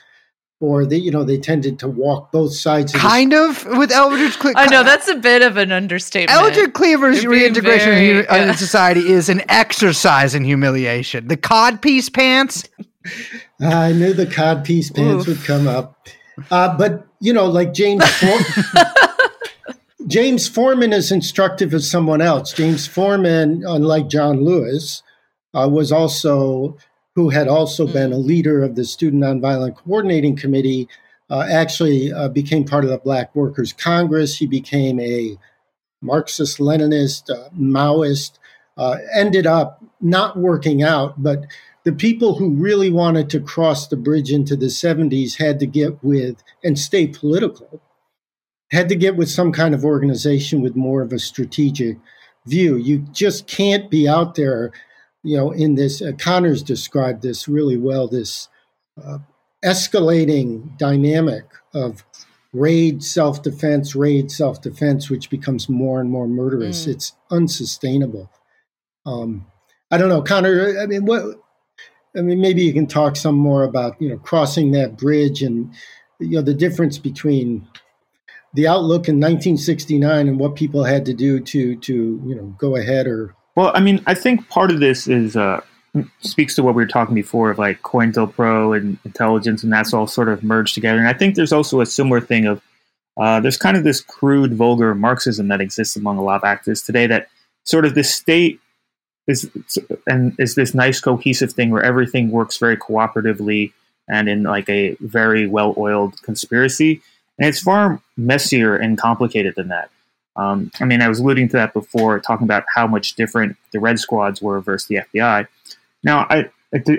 [0.63, 2.95] or they you know they tended to walk both sides.
[2.95, 4.59] Of kind the, of with Eldridge Cleaver.
[4.59, 6.31] I know that's a bit of an understatement.
[6.31, 8.55] Eldridge Cleaver's reintegration very, in yeah.
[8.55, 11.27] society is an exercise in humiliation.
[11.27, 12.69] The codpiece pants.
[13.61, 15.39] I knew the codpiece pants Oof.
[15.39, 16.07] would come up,
[16.51, 18.09] uh, but you know, like James.
[18.19, 18.39] For-
[20.09, 22.53] James Forman is instructive of someone else.
[22.53, 25.01] James Forman, unlike John Lewis,
[25.55, 26.77] uh, was also
[27.15, 30.89] who had also been a leader of the Student Nonviolent Coordinating Committee,
[31.31, 34.37] uh, actually uh, became part of the Black Workers Congress.
[34.37, 35.37] He became a
[36.03, 38.39] Marxist Leninist, uh, Maoist,
[38.77, 41.45] uh, ended up not working out, but
[41.85, 46.03] the people who really wanted to cross the bridge into the 70s had to get
[46.03, 47.81] with and stay political,
[48.71, 51.99] had to get with some kind of organization with more of a strategic
[52.47, 52.77] view.
[52.77, 54.73] You just can't be out there
[55.23, 58.49] you know, in this, uh, Connor's described this really well this
[59.03, 59.19] uh,
[59.65, 61.45] escalating dynamic
[61.75, 62.05] of
[62.53, 66.87] raid self defense, raid self defense, which becomes more and more murderous.
[66.87, 66.89] Mm.
[66.93, 68.31] It's unsustainable.
[69.07, 69.47] Um,
[69.91, 70.79] I don't know, Connor.
[70.81, 71.41] I mean, what?
[72.17, 75.73] I mean, maybe you can talk some more about you know crossing that bridge and
[76.19, 77.67] you know the difference between
[78.55, 82.77] the outlook in 1969 and what people had to do to to you know go
[82.77, 85.61] ahead or well, I mean, I think part of this is uh,
[86.21, 90.07] speaks to what we were talking before of like COINTELPRO and intelligence, and that's all
[90.07, 90.99] sort of merged together.
[90.99, 92.63] And I think there's also a similar thing of
[93.21, 96.87] uh, there's kind of this crude, vulgar Marxism that exists among a lot of activists
[96.87, 97.07] today.
[97.07, 97.29] That
[97.65, 98.59] sort of the state
[99.29, 99.51] is
[100.07, 103.73] and is this nice cohesive thing where everything works very cooperatively
[104.09, 107.03] and in like a very well-oiled conspiracy.
[107.39, 109.91] And it's far messier and complicated than that.
[110.37, 113.81] Um, I mean, I was alluding to that before, talking about how much different the
[113.81, 115.47] Red Squads were versus the FBI.
[116.03, 116.51] Now, I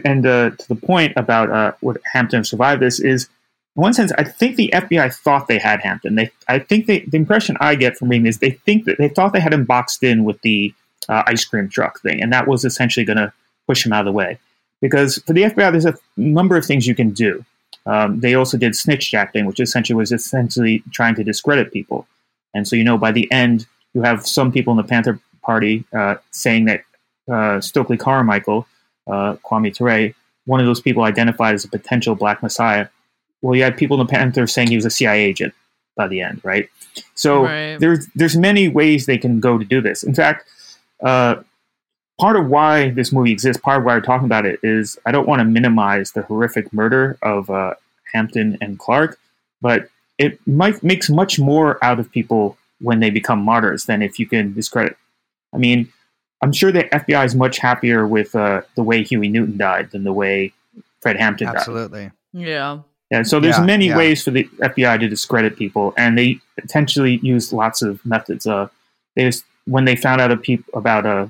[0.06, 3.28] and uh, to the point about uh, Hampton survive this is,
[3.76, 6.16] in one sense, I think the FBI thought they had Hampton.
[6.16, 9.10] They, I think they, the impression I get from reading is they think that they
[9.10, 10.74] thought they had him boxed in with the
[11.10, 13.34] uh, ice cream truck thing, and that was essentially going to
[13.66, 14.38] push him out of the way.
[14.80, 17.44] Because for the FBI, there's a number of things you can do.
[17.86, 22.08] Um, they also did snitch jacking, which essentially was essentially trying to discredit people.
[22.54, 25.86] And so, you know, by the end, you have some people in the Panther Party
[25.96, 26.84] uh, saying that
[27.32, 28.68] uh, Stokely Carmichael,
[29.08, 30.14] uh, Kwame Ture,
[30.46, 32.88] one of those people identified as a potential Black Messiah.
[33.42, 35.54] Well, you had people in the Panther saying he was a CIA agent
[35.96, 36.70] by the end, right?
[37.16, 37.80] So right.
[37.80, 40.04] there's there's many ways they can go to do this.
[40.04, 40.46] In fact,
[41.04, 41.36] uh,
[42.20, 45.12] part of why this movie exists, part of why we're talking about it, is I
[45.12, 47.76] don't want to minimize the horrific murder of uh,
[48.14, 49.18] Hampton and Clark,
[49.62, 54.20] but it might makes much more out of people when they become martyrs than if
[54.20, 54.98] you can discredit.
[55.54, 55.92] I mean,
[56.42, 60.04] I'm sure the FBI is much happier with uh, the way Huey Newton died than
[60.04, 60.54] the way
[61.02, 62.04] Fred Hampton Absolutely.
[62.04, 62.12] died.
[62.34, 62.52] Absolutely.
[62.52, 62.80] Yeah.
[63.12, 63.98] Yeah, so there's Yeah, many yeah.
[63.98, 68.48] ways for the FBI to discredit people, and they potentially use lots of methods.
[68.48, 68.70] Uh,
[69.16, 71.28] they just, when they found out of peop- about uh,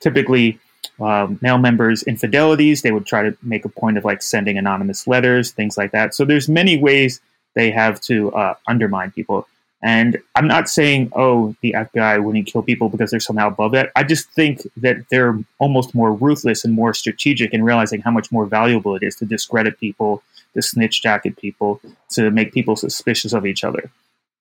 [0.00, 0.58] typically
[1.00, 5.06] um, male members' infidelities, they would try to make a point of like sending anonymous
[5.06, 6.14] letters, things like that.
[6.14, 7.20] So there's many ways
[7.54, 9.46] they have to uh, undermine people.
[9.82, 13.92] And I'm not saying, oh, the FBI wouldn't kill people because they're somehow above that.
[13.94, 18.32] I just think that they're almost more ruthless and more strategic in realizing how much
[18.32, 20.22] more valuable it is to discredit people,
[20.54, 21.82] to snitch jacket people,
[22.12, 23.90] to make people suspicious of each other.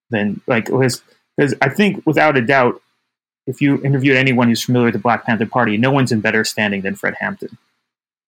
[0.09, 1.01] Than like because
[1.61, 2.81] I think without a doubt,
[3.45, 6.45] if you interviewed anyone who's familiar with the Black Panther Party, no one's in better
[6.45, 7.57] standing than Fred Hampton.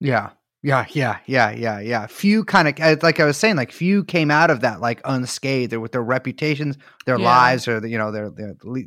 [0.02, 0.32] Yeah.
[0.66, 2.07] Yeah, yeah, yeah, yeah, yeah.
[2.07, 4.99] Few kind of uh, like I was saying, like few came out of that like
[5.05, 7.26] unscathed, or with their reputations, their Yeah.
[7.26, 8.82] lives, or the, you know their their le-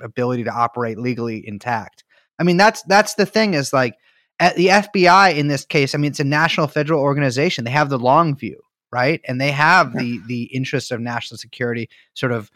[0.00, 2.04] ability to operate legally intact.
[2.38, 3.96] I mean, that's that's the thing is like
[4.38, 5.92] at the FBI in this case.
[5.92, 7.64] I mean, it's a national federal organization.
[7.64, 8.60] They have the long view,
[8.92, 12.48] right, and they have the the interests of national security sort of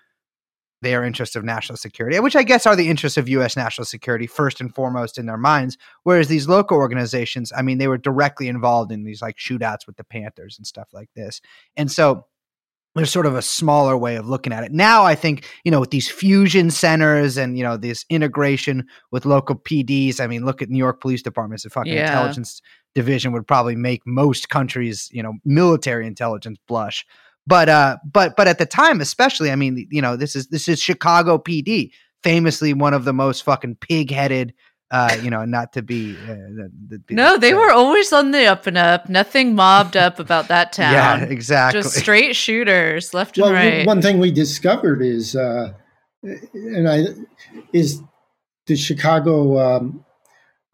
[0.83, 3.57] their interests of national security, which I guess are the interests of U.S.
[3.57, 5.79] national security first and foremost in their minds.
[6.03, 9.97] Whereas these local organizations, I mean, they were directly involved in these like shootouts with
[9.97, 11.41] the Panthers and stuff like this.
[11.77, 12.27] And so
[12.95, 14.73] there's sort of a smaller way of looking at it.
[14.73, 19.25] Now, I think, you know, with these fusion centers and, you know, this integration with
[19.25, 21.65] local PDs, I mean, look at New York police departments.
[21.65, 22.09] The fucking Yeah.
[22.09, 22.61] intelligence
[22.95, 27.07] division would probably make most countries, you know, military intelligence blush.
[27.47, 30.69] But uh but but at the time especially, I mean, you know, this is this
[30.69, 31.91] is Chicago PD,
[32.23, 34.55] famously one of the most fucking pig-headed
[34.93, 36.71] uh, you know, not to be uh, the,
[37.09, 39.09] the, No, they the- were always on the up and up.
[39.09, 40.93] Nothing mobbed up about that town.
[40.93, 41.81] Yeah, exactly.
[41.81, 43.87] Just straight shooters, left and Well, right.
[43.87, 45.73] one thing we discovered is, uh,
[46.23, 47.05] and I
[47.73, 48.03] is
[48.67, 50.05] the Chicago um,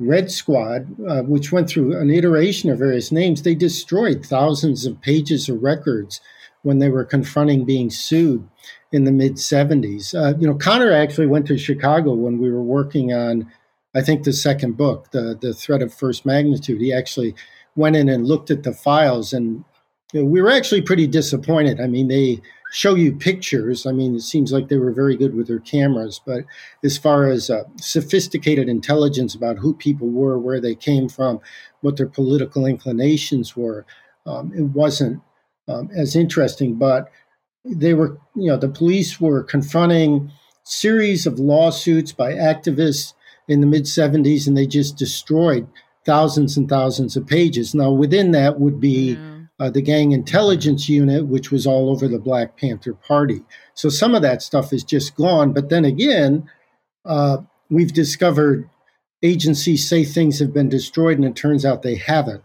[0.01, 3.43] Red Squad, uh, which went through an iteration of various names.
[3.43, 6.21] They destroyed thousands of pages of records
[6.63, 8.49] when they were confronting being sued
[8.93, 10.15] in the mid '70s.
[10.15, 13.51] Uh, you know, Connor actually went to Chicago when we were working on,
[13.95, 16.81] I think, the second book, the the Threat of First Magnitude.
[16.81, 17.35] He actually
[17.77, 19.65] went in and looked at the files and
[20.13, 21.81] you know, we were actually pretty disappointed.
[21.81, 22.41] I mean, they
[22.71, 23.87] show you pictures.
[23.87, 26.45] I mean, it seems like they were very good with their cameras, but
[26.83, 31.41] as far as uh, sophisticated intelligence about who people were, where they came from,
[31.81, 33.85] what their political inclinations were,
[34.27, 35.23] um, it wasn't
[35.69, 36.75] um, as interesting.
[36.75, 37.11] But
[37.65, 40.31] they were, you know, the police were confronting
[40.65, 43.15] series of lawsuits by activists
[43.49, 45.67] in the mid 70s, and they just destroyed
[46.05, 47.75] thousands and thousands of pages.
[47.75, 49.19] Now, within that would be
[49.61, 53.43] uh, the gang intelligence unit, which was all over the Black Panther Party.
[53.75, 55.53] So some of that stuff is just gone.
[55.53, 56.49] But then again,
[57.05, 57.39] uh,
[57.69, 58.69] we've discovered
[59.23, 62.45] agencies say things have been destroyed, and it turns out they haven't.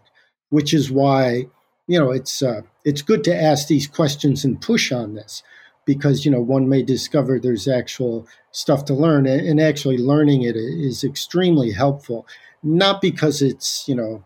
[0.49, 1.47] Which is why
[1.87, 5.43] you know it's uh, it's good to ask these questions and push on this
[5.85, 10.55] because you know one may discover there's actual stuff to learn, and, actually learning it
[10.55, 12.27] is extremely helpful.
[12.61, 14.23] Not because it's you know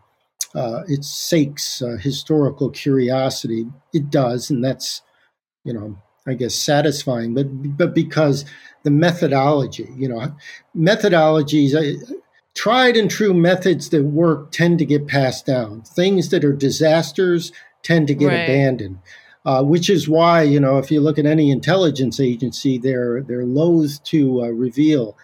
[0.54, 3.66] uh, it sakes uh, historical curiosity.
[3.92, 5.02] It does, and that's
[5.64, 7.34] you know I guess satisfying.
[7.34, 8.44] But but because
[8.84, 10.34] the methodology, you know,
[10.76, 12.14] methodologies, uh,
[12.54, 15.82] tried and true methods that work tend to get passed down.
[15.82, 17.52] Things that are disasters
[17.88, 18.44] tend to get Right.
[18.44, 18.98] abandoned.
[19.46, 23.46] Uh, which is why you know if you look at any intelligence agency, they're they're
[23.46, 25.16] loath to uh, reveal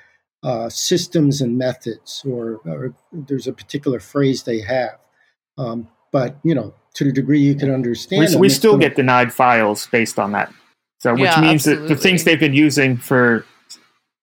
[0.43, 4.99] uh, systems and methods, or, or there's a particular phrase they have.
[5.59, 8.89] Um, but you know, to the degree you can understand, we, them, we still gonna-
[8.89, 10.53] get denied files based on that.
[11.01, 13.45] So, which Yeah, means that the things they've been using for,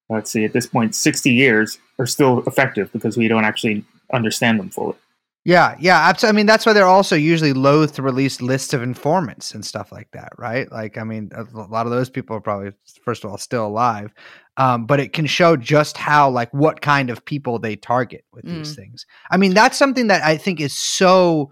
[0.09, 4.59] let's see, at this point, 60 years are still effective because we don't actually understand
[4.59, 4.95] them fully.
[5.43, 6.11] Yeah, yeah.
[6.11, 9.65] abso- I mean, that's why they're also usually loath to release lists of informants and
[9.65, 10.71] stuff like that, right?
[10.71, 12.71] Like, I mean, a lot of those people are probably,
[13.03, 14.13] first of all, still alive,
[14.57, 18.45] um, but it can show just how, like, what kind of people they target with
[18.45, 19.07] these things.
[19.31, 21.51] I mean, that's something that I think is so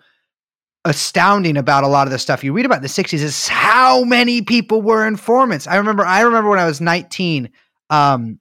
[0.85, 4.03] astounding about a lot of the stuff you read about in the 60s is how
[4.03, 5.65] many people were informants.
[5.65, 7.49] I remember, I remember when I was 19,
[7.89, 8.39] um,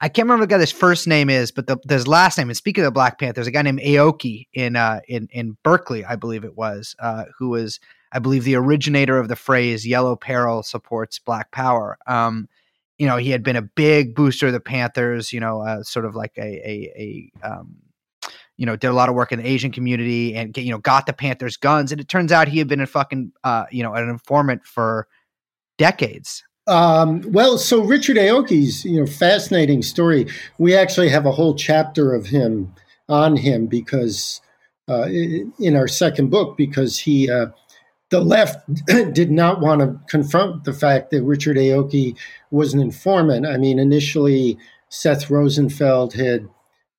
[0.00, 2.48] I can't remember what the guy's first name is, but the his last name.
[2.48, 6.04] And speaking of the Black Panthers, a guy named Aoki in uh, in in Berkeley,
[6.04, 7.80] I believe it was, uh, who was,
[8.12, 12.48] I believe, the originator of the phrase "Yellow Peril supports Black Power." Um,
[12.98, 15.32] you know, he had been a big booster of the Panthers.
[15.32, 17.76] You know, uh, sort of like a a, a um,
[18.56, 21.06] you know, did a lot of work in the Asian community and you know got
[21.06, 21.92] the Panthers guns.
[21.92, 25.08] And it turns out he had been a fucking uh, you know an informant for
[25.78, 26.44] decades.
[26.70, 30.26] Um, well, so Richard Aoki's you know fascinating story.
[30.58, 32.72] We actually have a whole chapter of him
[33.08, 34.40] on him because
[34.88, 37.46] uh, in our second book because he uh,
[38.10, 38.62] the left
[39.12, 42.16] did not want to confront the fact that Richard Aoki
[42.52, 43.46] was an informant.
[43.46, 44.56] I mean, initially
[44.90, 46.48] Seth Rosenfeld had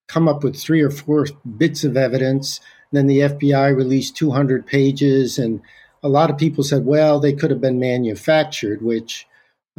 [0.08, 2.60] come up with three or four bits of evidence.
[2.92, 5.62] Then the FBI released 200 pages, and
[6.04, 9.26] a lot of people said, well, they could have been manufactured, which,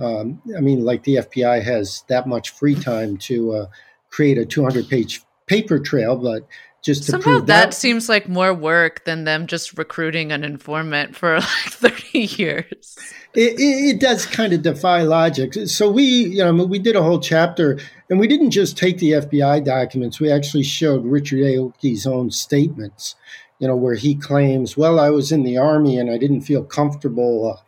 [0.00, 3.66] um, I mean, like the FBI has that much free time to uh,
[4.10, 6.46] create a 200 page paper trail, but
[6.82, 11.14] just to somehow that, that, seems like more work than them just recruiting an informant
[11.14, 12.98] for like 30 years.
[13.34, 15.54] It, it, does kind of defy logic.
[15.68, 17.78] So we you know we did a whole chapter
[18.12, 23.16] and we didn't just take the fbi documents we actually showed richard aoki's own statements
[23.58, 26.62] you know where he claims well i was in the army and i didn't feel
[26.62, 27.62] comfortable uh,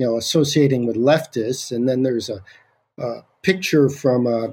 [0.00, 2.42] you know associating with leftists and then there's a,
[2.98, 4.48] a picture from uh,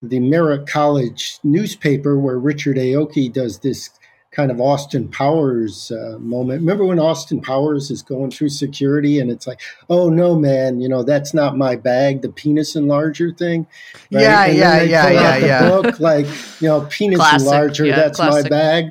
[0.00, 3.90] the Merritt College newspaper where Richard Aoki does this
[4.30, 6.60] kind of Austin Powers uh, moment.
[6.60, 10.88] Remember when Austin Powers is going through security and it's like, oh no, man, you
[10.88, 13.66] know that's not my bag, the penis enlarger thing.
[14.12, 14.22] Right?
[14.22, 15.68] Yeah, and yeah, yeah, yeah, the yeah.
[15.68, 16.26] Book like
[16.60, 18.44] you know, penis classic, enlarger, yeah, that's classic.
[18.44, 18.84] my bag.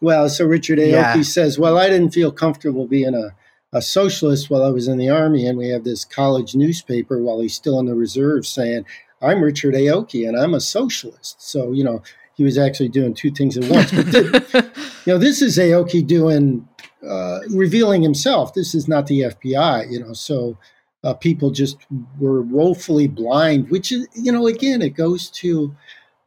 [0.00, 1.22] Well, so Richard Aoki Yeah.
[1.22, 3.34] says, well, I didn't feel comfortable being a
[3.72, 7.40] a socialist while I was in the army, and we have this college newspaper while
[7.40, 8.86] he's still in the reserve saying,
[9.20, 11.42] I'm Richard Aoki and I'm a socialist.
[11.42, 12.02] So, you know,
[12.34, 13.90] he was actually doing two things at once.
[13.90, 14.70] But, the,
[15.06, 16.68] you know, this is Aoki doing,
[17.06, 18.54] uh, revealing himself.
[18.54, 20.56] This is not the FBI, you know, so
[21.04, 21.78] uh, people just
[22.18, 25.74] were woefully blind, which is, you know, again, it goes to,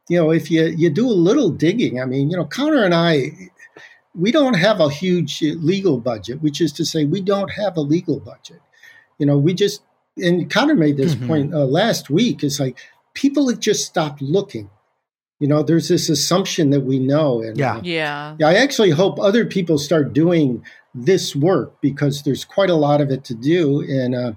[0.08, 2.94] you know, if you, you do a little digging, I mean, you know, Connor and
[2.94, 3.32] I,
[4.14, 7.80] we don't have a huge legal budget, which is to say, we don't have a
[7.80, 8.60] legal budget.
[9.18, 9.82] You know, we just
[10.22, 11.26] and Connor made this Mhm.
[11.26, 12.44] point uh, last week.
[12.44, 12.78] It's like
[13.14, 14.68] people have just stopped looking.
[15.40, 17.76] You know, there's this assumption that we know, and Yeah.
[17.76, 20.62] uh, yeah I actually hope other people start doing
[20.94, 24.32] this work because there's quite a lot of it to do, and uh,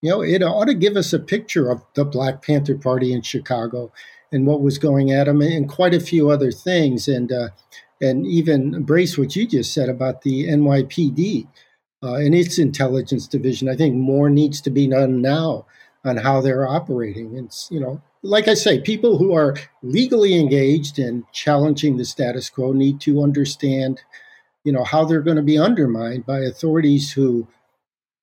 [0.00, 3.22] you know, it ought to give us a picture of the Black Panther Party in
[3.22, 3.90] Chicago
[4.30, 7.48] and what was going at them, and quite a few other things, and uh,
[8.00, 11.46] and even embrace what you just said about the NYPD
[12.02, 13.68] uh, and its intelligence division.
[13.68, 15.66] I think more needs to be done now
[16.04, 17.36] on how they're operating.
[17.36, 22.50] It's you know, like I say, people who are legally engaged in challenging the status
[22.50, 24.00] quo need to understand,
[24.64, 27.46] you know, how they're going to be undermined by authorities who,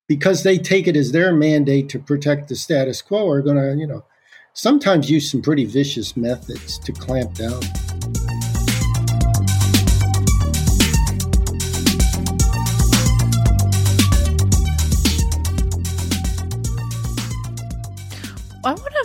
[0.08, 3.78] because they take it as their mandate to protect the status quo, are going to
[3.78, 4.04] you know,
[4.52, 7.60] sometimes use some pretty vicious methods to clamp down.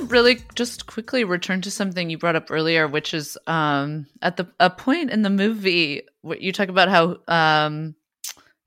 [0.10, 4.47] Really just quickly return to something you brought up earlier, which is um, at the
[4.60, 7.95] a point in the movie where you talk about how um,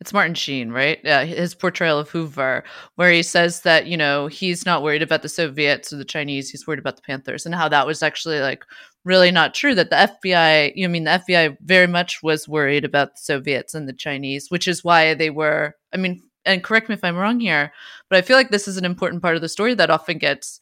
[0.01, 0.99] it's Martin Sheen, right?
[1.05, 2.64] Yeah, his portrayal of Hoover,
[2.97, 6.51] where he says that you know he's not worried about the Soviets or the Chinese,
[6.51, 8.64] he's worried about the Panthers, and how that was actually like
[9.05, 9.74] really not true.
[9.74, 13.74] That the FBI, you I mean, the FBI very much was worried about the Soviets
[13.74, 15.76] and the Chinese, which is why they were.
[15.93, 17.72] I mean, and correct me if I'm wrong here,
[18.09, 20.61] but I feel like this is an important part of the story that often gets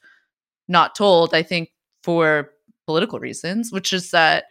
[0.70, 1.70] not told, I think,
[2.02, 2.50] for
[2.86, 4.44] political reasons, which is that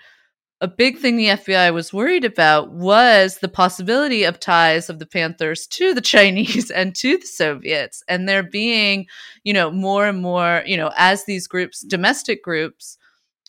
[0.61, 5.05] a big thing the FBI was worried about was the possibility of ties of the
[5.05, 8.03] Panthers to the Chinese and to the Soviets.
[8.07, 9.07] And there being,
[9.43, 12.97] you know, more and more, you know, as these groups, domestic groups,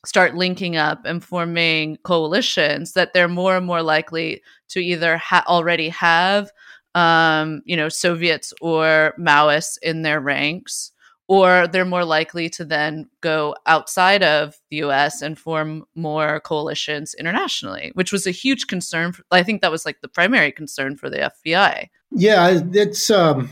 [0.06, 5.44] start linking up and forming coalitions, that they're more and more likely to either ha-
[5.46, 6.50] already have,
[6.94, 10.92] um, you know, Soviets or Maoists in their ranks
[11.30, 17.14] or they're more likely to then go outside of the US and form more coalitions
[17.14, 19.12] internationally, which was a huge concern.
[19.12, 21.88] For, I think that was like the primary concern for the FBI.
[22.10, 23.48] Yeah, it's um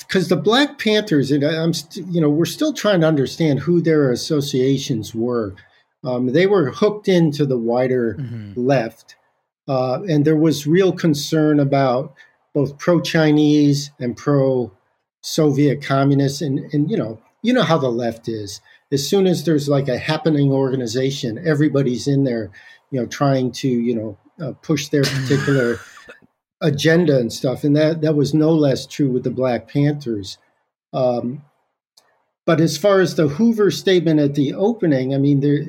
[0.00, 3.80] because the Black Panthers, and I'm, st- you know, we're still trying to understand who
[3.80, 5.54] their associations were.
[6.02, 8.54] Um, they were hooked into the wider Mhm.
[8.56, 9.14] left,
[9.68, 12.14] uh, and there was real concern about
[12.54, 14.16] both pro-Chinese and
[15.26, 18.60] pro-Soviet communists, and and you know, you know how the left is.
[18.92, 22.50] As soon as there's like a happening organization, everybody's in there,
[22.90, 25.78] you know, trying to you know uh, push their particular
[26.62, 30.38] agenda and stuff, and that that was no less true with the Black Panthers.
[30.92, 31.42] Um,
[32.46, 35.64] but as far as the Hoover statement at the opening, I mean, there,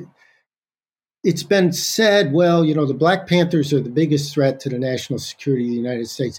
[1.24, 4.78] it's been said, well, you know, the Black Panthers are the biggest threat to the
[4.78, 6.38] national security of the United States.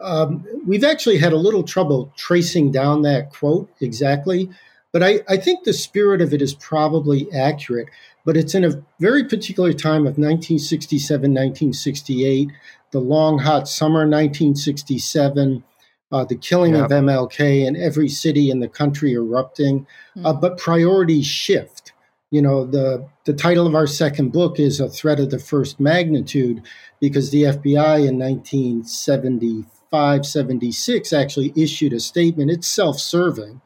[0.00, 4.50] Um, we've actually had a little trouble tracing down that quote exactly,
[4.92, 7.88] but I, I think the spirit of it is probably accurate.
[8.24, 12.50] But it's in a very particular time of 1967, 1968,
[12.90, 15.64] the long, hot summer 1967
[16.12, 16.86] uh, the killing yep.
[16.86, 19.80] of MLK and every city in the country erupting.
[19.80, 20.26] Mm-hmm.
[20.26, 21.92] Uh, but priorities shift.
[22.30, 25.80] You know, the, the title of our second book is A Threat of the First
[25.80, 26.62] Magnitude
[27.00, 32.50] because the FBI in 1975 76 actually issued a statement.
[32.50, 33.60] It's self serving,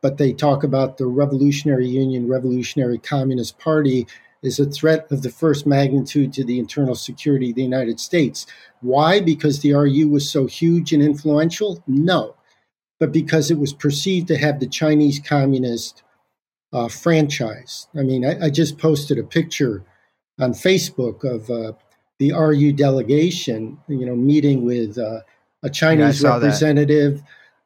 [0.00, 4.06] but they talk about the Revolutionary Union, Revolutionary Communist Party
[4.42, 8.46] is a threat of the first magnitude to the internal security of the United States.
[8.80, 9.20] Why?
[9.20, 11.82] Because the RU was so huge and influential?
[11.86, 12.34] No.
[12.98, 16.02] But because it was perceived to have the Chinese Communist
[16.72, 17.86] uh, franchise.
[17.96, 19.84] I mean, I, I, just posted a picture
[20.40, 21.72] on Facebook of uh,
[22.18, 25.20] the RU delegation, you know, meeting with uh,
[25.62, 27.22] a Chinese yeah, representative.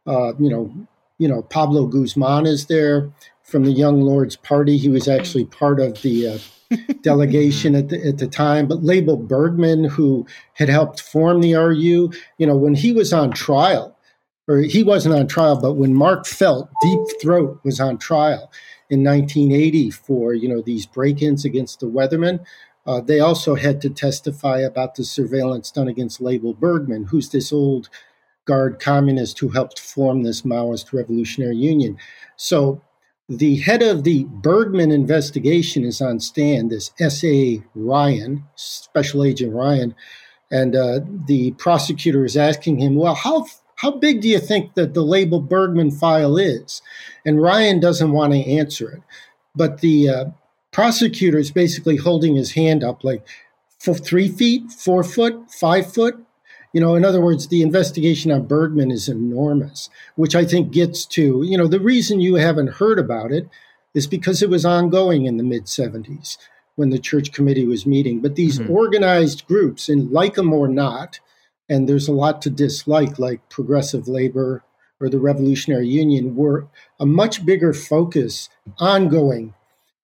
[0.07, 0.73] Uh, you know,
[1.19, 3.11] you know, Pablo Guzman is there
[3.43, 4.77] from the Young Lords Party.
[4.77, 6.39] He was actually part of the uh,
[7.03, 12.11] delegation at the, at the time, but Leibel Bergman, who had helped form the RU,
[12.39, 13.97] you know, when he was on trial,
[14.49, 18.51] or he wasn't on trial, but when Mark Felt, Deep Throat, was on trial
[18.91, 22.45] in 1980 for, you know, these break ins against the Weathermen,
[22.87, 27.53] uh, they also had to testify about the surveillance done against Leibel Bergman, who's this
[27.53, 27.89] old
[28.45, 31.99] guard communist who helped form this Maoist Revolutionary Union.
[32.37, 32.81] So
[33.29, 37.63] the head of the Bergman investigation is on stand, this S.A.
[37.75, 39.95] Ryan, Special Agent Ryan,
[40.53, 44.95] and uh, the prosecutor is asking him, Well, how, how big do you think that
[44.95, 46.83] the Leibel Bergman file is?
[47.25, 49.03] And Ryan doesn't want to answer it.
[49.57, 50.25] But the uh,
[50.77, 53.27] prosecutor is basically holding his hand up like,
[53.79, 56.23] for three feet, four foot, five foot.
[56.75, 61.07] You know, in other words, the investigation on Bergman is enormous, which I think gets
[61.07, 63.49] to, you know, the reason you haven't heard about it
[63.95, 66.37] is because it was ongoing in the mid 70s
[66.75, 68.21] when the church committee was meeting.
[68.21, 68.71] But these mm-hmm.
[68.71, 71.21] organized groups, and like them or not,
[71.71, 74.63] and there's a lot to dislike, like progressive labor
[75.01, 76.69] or the Revolutionary Union, were
[77.01, 79.55] a much bigger focus ongoing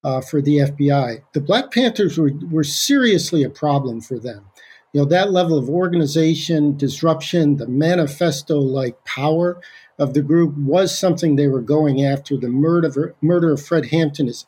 [0.05, 1.23] uh, for the FBI.
[1.33, 4.47] The Black Panthers were, were seriously a problem for them
[4.93, 9.61] you know that level of organization disruption the manifesto like power
[9.99, 14.29] of the group was something they were going after the murder, murder of fred hampton
[14.29, 14.45] is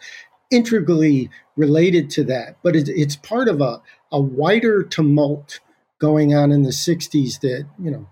[0.50, 3.80] integrally related to that but it, it's part of a,
[4.12, 5.60] a wider tumult
[5.98, 8.06] going on in the 60s that you know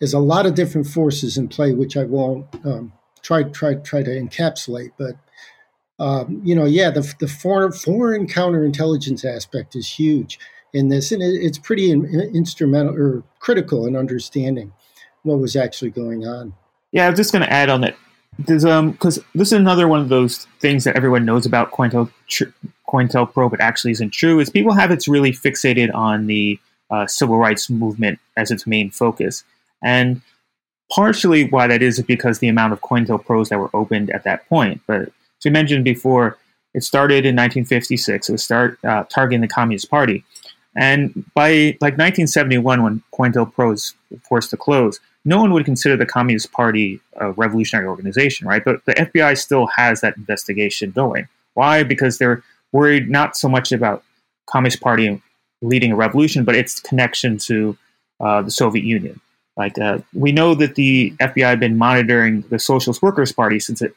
[0.00, 4.02] there's a lot of different forces in play which i won't um, try try try
[4.02, 5.16] to encapsulate but
[6.02, 10.38] um, you know yeah the, the foreign foreign counterintelligence aspect is huge
[10.72, 14.72] in this, and it, it's pretty in, instrumental or critical in understanding
[15.22, 16.54] what was actually going on.
[16.90, 17.96] Yeah, I'm just going to add on that.
[18.38, 22.10] There's um because this is another one of those things that everyone knows about Cointel
[22.28, 22.44] tr-
[22.88, 24.40] COINTELPRO, but actually isn't true.
[24.40, 26.58] Is people have it's really fixated on the
[26.90, 29.44] uh, civil rights movement as its main focus,
[29.82, 30.22] and
[30.90, 34.80] partially why that is because the amount of COINTELPROs that were opened at that point.
[34.86, 36.38] But as we mentioned before,
[36.72, 38.28] it started in 1956.
[38.28, 40.24] It was start uh, targeting the Communist Party,
[40.76, 46.06] and by like 1971, when COINTELPRO was forced to close, no one would consider the
[46.06, 48.64] Communist Party a revolutionary organization, right?
[48.64, 51.28] But the FBI still has that investigation going.
[51.54, 51.82] Why?
[51.82, 54.04] Because they're worried not so much about
[54.46, 55.20] Communist Party
[55.60, 57.76] leading a revolution, but its connection to
[58.20, 59.20] uh, the Soviet Union.
[59.56, 63.82] Like uh, we know that the FBI had been monitoring the Socialist Workers Party since
[63.82, 63.94] it,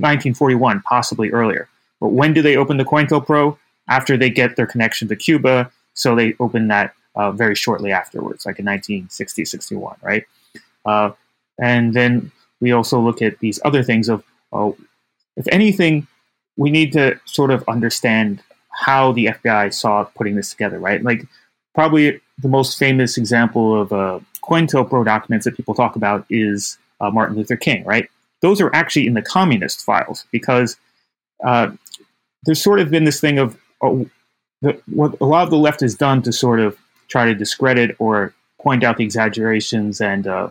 [0.00, 1.68] 1941, possibly earlier.
[2.00, 3.58] But when do they open the COINTELPRO?
[3.88, 8.46] After they get their connection to Cuba so they open that uh, very shortly afterwards,
[8.46, 10.24] like in 1960, 61, right?
[10.84, 11.10] Uh,
[11.60, 12.30] and then
[12.60, 14.70] we also look at these other things of, uh,
[15.36, 16.06] if anything,
[16.56, 21.02] we need to sort of understand how the FBI saw putting this together, right?
[21.02, 21.26] Like
[21.74, 27.10] probably the most famous example of uh, COINTELPRO documents that people talk about is uh,
[27.10, 28.08] Martin Luther King, right?
[28.42, 30.76] Those are actually in the communist files because
[31.44, 31.70] uh,
[32.44, 34.08] there's sort of been this thing of oh,
[34.60, 36.76] the, what a lot of the left has done to sort of
[37.08, 40.50] try to discredit or point out the exaggerations and uh,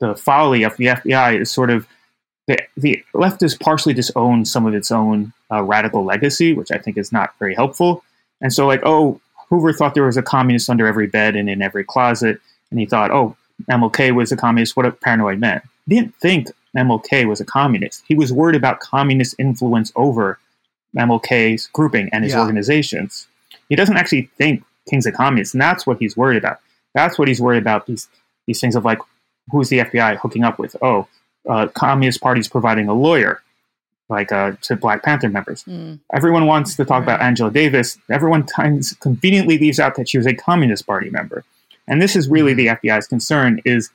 [0.00, 1.86] the folly of the FBI is sort of
[2.46, 6.78] the, the left has partially disowned some of its own uh, radical legacy, which I
[6.78, 8.04] think is not very helpful.
[8.40, 11.62] And so, like, oh, Hoover thought there was a communist under every bed and in
[11.62, 13.36] every closet, and he thought, oh,
[13.70, 14.76] MLK was a communist.
[14.76, 15.62] What a paranoid man!
[15.86, 18.04] He didn't think MLK was a communist.
[18.06, 20.38] He was worried about communist influence over
[20.96, 22.40] MLK's grouping and his Yeah.
[22.40, 23.26] organizations.
[23.68, 26.58] He doesn't actually think King's a communist, and that's what he's worried about.
[26.94, 27.86] That's what he's worried about.
[27.86, 28.08] These
[28.46, 28.98] these things of like,
[29.50, 30.76] who's the FBI hooking up with?
[30.80, 31.08] Oh,
[31.48, 33.42] uh, Communist Party's providing a lawyer,
[34.08, 35.64] like uh, to Black Panther members.
[35.64, 35.98] Mm.
[36.12, 37.98] Everyone wants to talk about Angela Davis.
[38.08, 41.44] Everyone times conveniently leaves out that she was a Communist Party member.
[41.88, 43.90] And this is really the FBI's concern is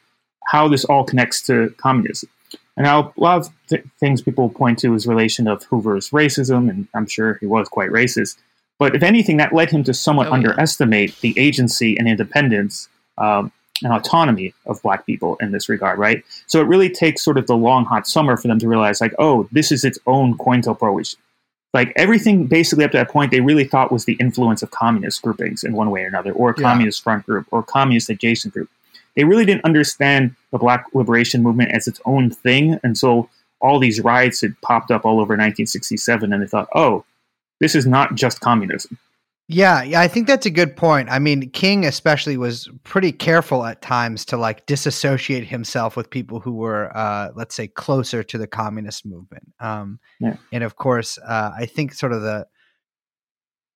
[0.47, 2.29] how this all connects to communism.
[2.77, 6.69] And now a lot of th- things people point to is relation of Hoover's racism,
[6.69, 8.37] and I'm sure he was quite racist.
[8.79, 10.35] But if anything, that led him to somewhat Oh, yeah.
[10.37, 13.51] underestimate the agency and independence um,
[13.83, 16.23] and autonomy of black people in this regard, right?
[16.47, 19.13] So it really takes sort of the long hot summer for them to realize, like,
[19.19, 21.17] oh, this is its own COINTELPRO issue.
[21.73, 25.21] Like everything basically up to that point, they really thought was the influence of communist
[25.21, 26.63] groupings in one way or another, or a Yeah.
[26.69, 28.69] communist front group, or communist adjacent group.
[29.15, 34.01] They really didn't understand the Black Liberation Movement as its own thing until all these
[34.01, 37.05] riots had popped up all over 1967, and they thought, oh,
[37.59, 38.97] this is not just communism.
[39.47, 41.09] Yeah, yeah, I think that's a good point.
[41.11, 46.39] I mean, King especially was pretty careful at times to like disassociate himself with people
[46.39, 49.51] who were, uh, let's say, closer to the communist movement.
[49.59, 50.37] Um, Yeah.
[50.53, 52.47] And of course, uh, I think sort of the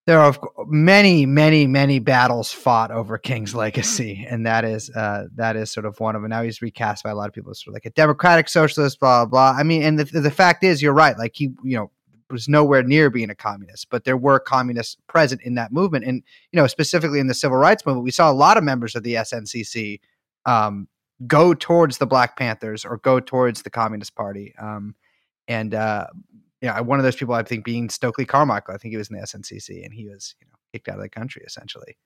[0.06, 0.36] there are
[0.68, 5.86] many, many, many battles fought over King's legacy, and that is uh, that is sort
[5.86, 6.30] of one of them.
[6.30, 9.00] Now he's recast by a lot of people as sort of like a democratic socialist,
[9.00, 9.52] blah blah.
[9.54, 9.60] blah.
[9.60, 11.18] I mean, and the the fact is, you're right.
[11.18, 11.92] Like he, you know,
[12.30, 16.22] was nowhere near being a communist, but there were communists present in that movement, and
[16.52, 19.02] you know, specifically in the civil rights movement, we saw a lot of members of
[19.04, 20.00] the SNCC
[20.46, 20.88] um,
[21.26, 24.54] go towards the Black Panthers or go towards the Communist Party.
[24.60, 24.96] Um,
[25.48, 26.08] and uh,
[26.62, 28.74] yeah, one of those people I think being Stokely Carmichael.
[28.74, 31.02] I think he was in the SNCC, and he was you know kicked out of
[31.02, 31.98] the country essentially.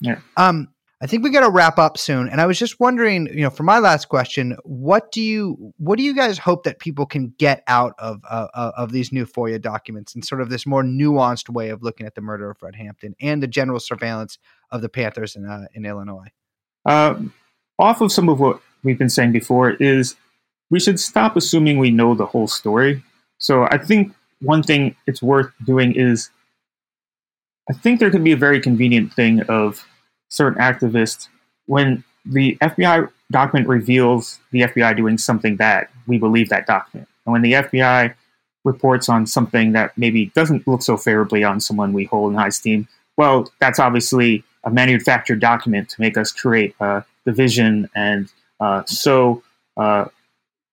[0.00, 0.20] Yeah.
[0.36, 0.68] Um,
[1.02, 3.48] I think we got to wrap up soon, and I was just wondering, you know,
[3.48, 7.32] for my last question, what do you what do you guys hope that people can
[7.38, 10.82] get out of uh, uh, of these new FOIA documents and sort of this more
[10.82, 14.38] nuanced way of looking at the murder of Fred Hampton and the general surveillance
[14.70, 16.28] of the Panthers in uh, in Illinois?
[16.84, 17.14] Uh,
[17.78, 20.16] off of some of what we've been saying before is
[20.68, 23.02] we should stop assuming we know the whole story.
[23.40, 26.30] So I think one thing it's worth doing is
[27.68, 29.84] I think there can be a very convenient thing of
[30.28, 31.28] certain activists
[31.66, 37.08] when the FBI document reveals the FBI doing something bad, we believe that document.
[37.24, 38.14] And when the FBI
[38.64, 42.48] reports on something that maybe doesn't look so favorably on someone we hold in high
[42.48, 48.84] esteem, well, that's obviously a manufactured document to make us create uh, division and uh,
[48.84, 49.42] sow
[49.76, 50.06] uh,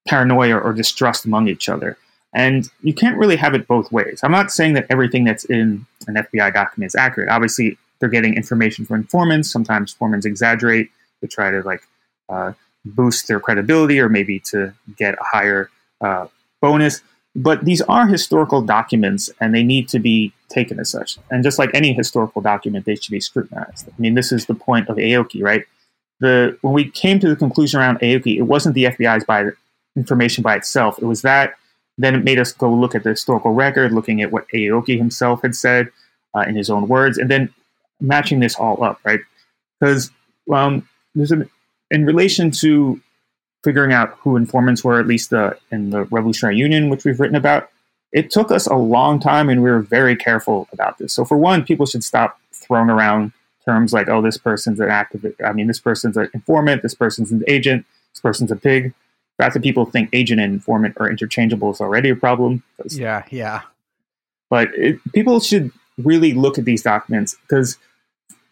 [0.08, 1.98] paranoia or distrust among each other.
[2.34, 4.20] And you can't really have it both ways.
[4.24, 7.30] I'm not saying that everything that's in an FBI document is accurate.
[7.30, 9.52] Obviously, they're getting information from informants.
[9.52, 10.90] Sometimes informants exaggerate
[11.22, 11.82] to try to like
[12.30, 12.54] uh,
[12.86, 15.70] boost their credibility or maybe to get a higher
[16.02, 16.28] uh,
[16.62, 17.02] bonus.
[17.36, 21.18] But these are historical documents and they need to be taken as such.
[21.30, 23.88] And just like any historical document, they should be scrutinized.
[23.88, 25.64] I mean, this is the point of Aoki, right?
[26.20, 29.52] The when we came to the conclusion around Aoki, it wasn't the FBI's by
[29.96, 30.98] information by itself.
[31.00, 31.56] It was that.
[31.98, 35.42] Then it made us go look at the historical record, looking at what Aoki himself
[35.42, 35.90] had said
[36.36, 37.54] uh, in his own words, and then
[38.00, 39.20] matching this all up, right?
[39.80, 40.12] Because
[40.52, 41.50] um, there's an
[41.90, 43.02] in relation to
[43.64, 47.36] figuring out who informants were, at least uh, in the Revolutionary Union, which we've written
[47.36, 47.70] about.
[48.14, 51.14] It took us a long time, and we were very careful about this.
[51.14, 53.34] So, for one, people should stop throwing around
[53.66, 56.84] terms like, "Oh, this person's an activist." I mean, this person's an informant.
[56.84, 57.86] This person's an agent.
[58.14, 58.94] This person's a pig.
[59.38, 62.64] The fact that people think agent and informant are interchangeable is already a problem.
[62.90, 63.62] Yeah, yeah,
[64.50, 67.78] but it, people should really look at these documents because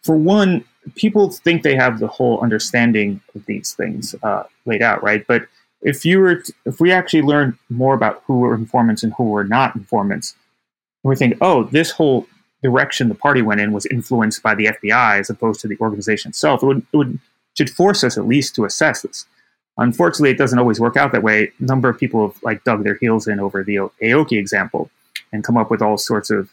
[0.02, 0.64] for one
[0.94, 5.26] people think they have the whole understanding of these things uh, laid out right?
[5.26, 5.48] But
[5.82, 9.24] if you were t- if we actually learn more about who were informants and who
[9.24, 10.34] were not informants
[11.02, 12.26] we think oh this whole
[12.62, 16.30] direction the party went in was influenced by the fbi as opposed to the organization
[16.30, 16.62] itself.
[16.62, 17.18] It would, it would
[17.56, 19.26] should force us at least to assess this
[19.78, 22.84] unfortunately it doesn't always work out that way a number of people have like dug
[22.84, 24.90] their heels in over the aoki example
[25.32, 26.50] and come up with all sorts of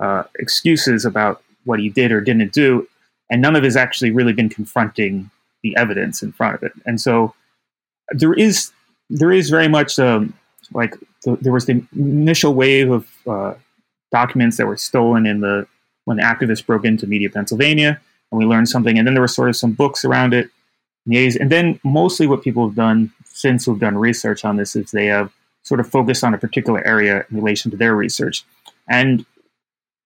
[0.00, 2.86] uh, excuses about what he did or didn't do,
[3.30, 5.30] and none of has actually really been confronting
[5.62, 6.72] the evidence in front of it.
[6.84, 7.34] And so
[8.10, 8.72] there is
[9.10, 10.34] there is very much um,
[10.72, 13.54] like the, there was the initial wave of uh,
[14.12, 15.66] documents that were stolen in the
[16.04, 18.00] when activists broke into Media Pennsylvania,
[18.30, 20.50] and we learned something, and then there were sort of some books around it,
[21.06, 25.06] and then mostly what people have done since who've done research on this is they
[25.06, 25.32] have
[25.62, 28.44] sort of focused on a particular area in relation to their research.
[28.88, 29.24] And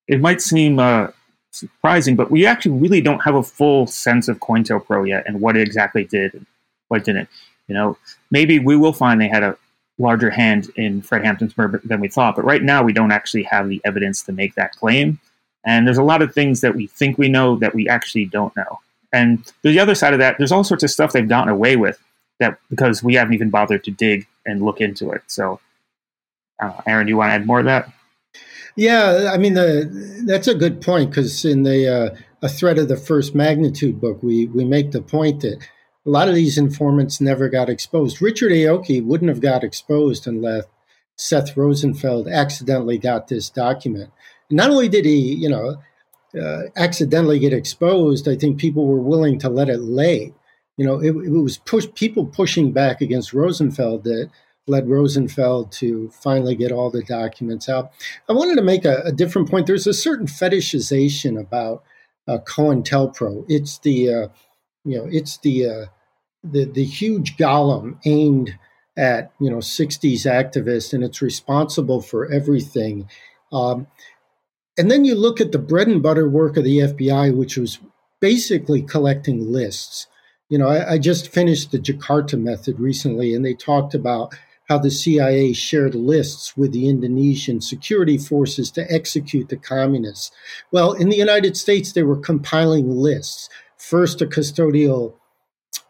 [0.09, 1.09] it might seem uh,
[1.53, 5.57] surprising, but we actually really don't have a full sense of COINTELPRO yet and what
[5.57, 6.47] it exactly did and
[6.89, 7.29] what didn't.
[7.69, 7.99] You know,
[8.31, 9.57] maybe we will find they had a
[9.99, 12.37] larger hand in Fred Hampton's murder than we thought.
[12.37, 15.21] But right now, we don't actually have the evidence to make that claim.
[15.65, 18.57] And there's a lot of things that we think we know that we actually don't
[18.57, 18.81] know.
[19.13, 21.99] And the other side of that, there's all sorts of stuff they've gotten away with
[22.39, 25.23] that because we haven't even bothered to dig and look into it.
[25.27, 25.61] So,
[26.63, 27.93] uh, Aaron, do you want to add more to that?
[28.77, 32.89] Yeah, I mean, the, that's a good point because in the uh, a threat of
[32.89, 35.59] the first magnitude book, we we make the point that
[36.07, 38.23] a lot of these informants never got exposed.
[38.23, 40.65] Richard Aoki wouldn't have got exposed unless
[41.17, 44.11] Seth Rosenfeld accidentally got this document.
[44.51, 45.77] Not only did he, you know,
[46.39, 50.33] uh, accidentally get exposed, I think people were willing to let it lay.
[50.77, 54.31] You know, it, it was push people pushing back against Rosenfeld that
[54.67, 57.93] led Rosenfeld to finally get all the documents out.
[58.29, 59.67] I wanted to make a, a different point.
[59.67, 61.83] There's a certain fetishization about
[62.29, 63.45] uh, COINTELPRO.
[63.49, 64.29] It's the uh,
[64.85, 65.87] you know it's the uh,
[66.45, 68.57] the the huge golem aimed
[68.97, 73.09] at you know 60s activists, and it's responsible for everything.
[73.53, 73.87] Um,
[74.81, 77.79] and then you look at the bread and butter work of the FBI, which was
[78.19, 80.07] basically collecting lists.
[80.49, 84.35] You know, I, I just finished the Jakarta method recently, and they talked about
[84.71, 90.31] how the CIA shared lists with the Indonesian security forces to execute the communists.
[90.73, 93.51] Well, in the United States, they were compiling lists.
[93.77, 95.15] First, a custodial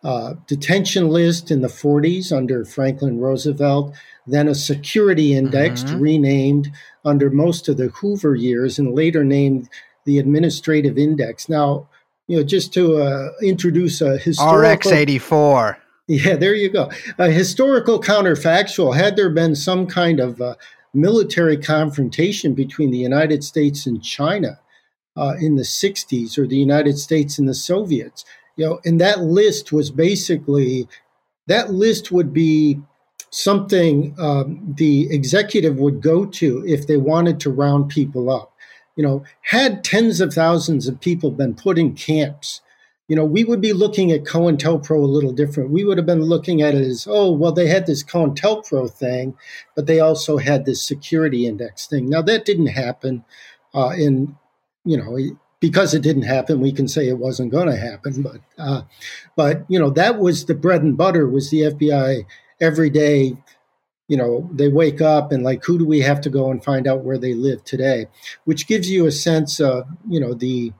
[0.02, 3.94] uh, detention list in the 40s under Franklin Roosevelt,
[4.26, 6.00] then a security index mm-hmm.
[6.00, 6.72] renamed
[7.04, 9.68] under most of the Hoover years and later named
[10.06, 11.48] the administrative index.
[11.48, 11.88] Now,
[12.26, 15.78] you know, just to uh, introduce a historical RX 84.
[16.06, 16.90] Yeah, there you go.
[17.18, 18.96] A historical counterfactual.
[18.96, 20.56] Had there been some kind of uh,
[20.92, 24.58] military confrontation between the United States and China
[25.16, 28.24] uh, in the 60s or the United States and the Soviets,
[28.60, 30.86] you know, and that list was basically
[31.46, 32.78] that list would be
[33.30, 38.52] something um, the executive would go to if they wanted to round people up.
[38.96, 42.60] You know, had tens of thousands of people been put in camps
[43.10, 45.70] you know, we would be looking at COINTELPRO a little different.
[45.70, 49.36] We would have been looking at it as, oh, well, they had this COINTELPRO thing,
[49.74, 52.08] but they also had this security index thing.
[52.08, 53.24] Now, that didn't happen.
[53.74, 54.36] Uh, in,
[54.84, 55.18] you know,
[55.60, 58.22] because it didn't happen, we can say it wasn't going to happen.
[58.22, 58.82] But, uh,
[59.36, 61.28] but you know, that was the bread and butter.
[61.28, 62.24] Was the FBI
[62.60, 63.36] every day?
[64.08, 66.88] You know, they wake up and like, who do we have to go and find
[66.88, 68.06] out where they live today?
[68.44, 70.72] Which gives you a sense of, you know, the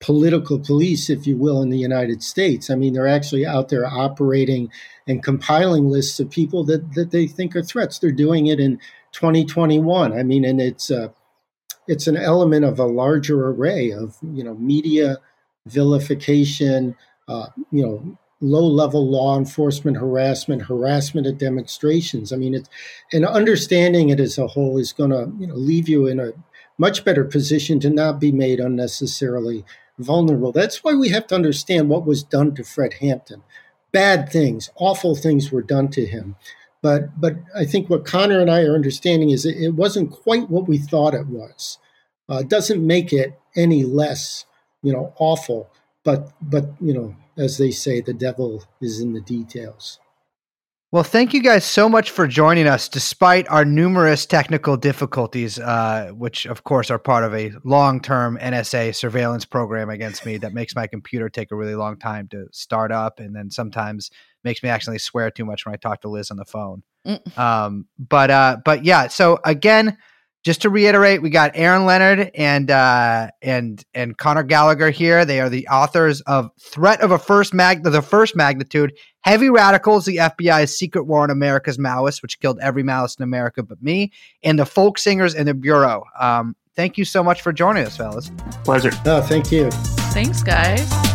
[0.00, 2.68] political police, if you will, in the United States.
[2.68, 4.70] I mean, they're actually out there operating
[5.06, 7.98] and compiling lists of people that, that they think are threats.
[7.98, 8.78] They're doing it in
[9.12, 10.12] 2021.
[10.12, 11.08] I mean, and it's uh,
[11.88, 15.18] it's an element of a larger array of you know media
[15.66, 16.96] vilification,
[17.28, 22.32] uh, you know low level law enforcement harassment, harassment at demonstrations.
[22.32, 22.68] I mean, it's
[23.12, 26.32] and understanding it as a whole is going to you know leave you in a
[26.78, 29.64] much better position to not be made unnecessarily
[29.98, 30.52] vulnerable.
[30.52, 33.42] That's why we have to understand what was done to Fred Hampton.
[33.92, 36.36] Bad things, awful things were done to him.
[36.82, 40.50] But but I think what Connor and I are understanding is it, it wasn't quite
[40.50, 41.78] what we thought it was.
[42.28, 44.44] Uh, doesn't make it any less,
[44.82, 45.70] you know, awful.
[46.04, 50.00] But but you know, as they say, the devil is in the details.
[50.92, 56.10] Well, thank you guys so much for joining us, despite our numerous technical difficulties, uh,
[56.12, 60.52] which, of course, are part of a long term NSA surveillance program against me that
[60.52, 64.10] makes my computer take a really long time to start up and then sometimes
[64.44, 66.82] makes me accidentally swear too much when I talk to Liz on the phone.
[67.06, 67.38] Mm.
[67.38, 69.96] Um, but, uh, but yeah, so again,
[70.42, 75.24] just to reiterate, we got Aaron Leonard and uh, and and Connor Gallagher here.
[75.24, 80.04] They are the authors of "Threat of a First Mag the First Magnitude: Heavy Radicals,
[80.04, 84.10] the FBI's Secret War on America's Maoists, which killed every Maoist in America but me,
[84.42, 87.96] and the Folk Singers in the Bureau." Um, thank you so much for joining us,
[87.96, 88.30] fellas.
[88.64, 88.90] Pleasure.
[89.06, 89.70] Oh, thank you.
[89.70, 91.11] Thanks, guys.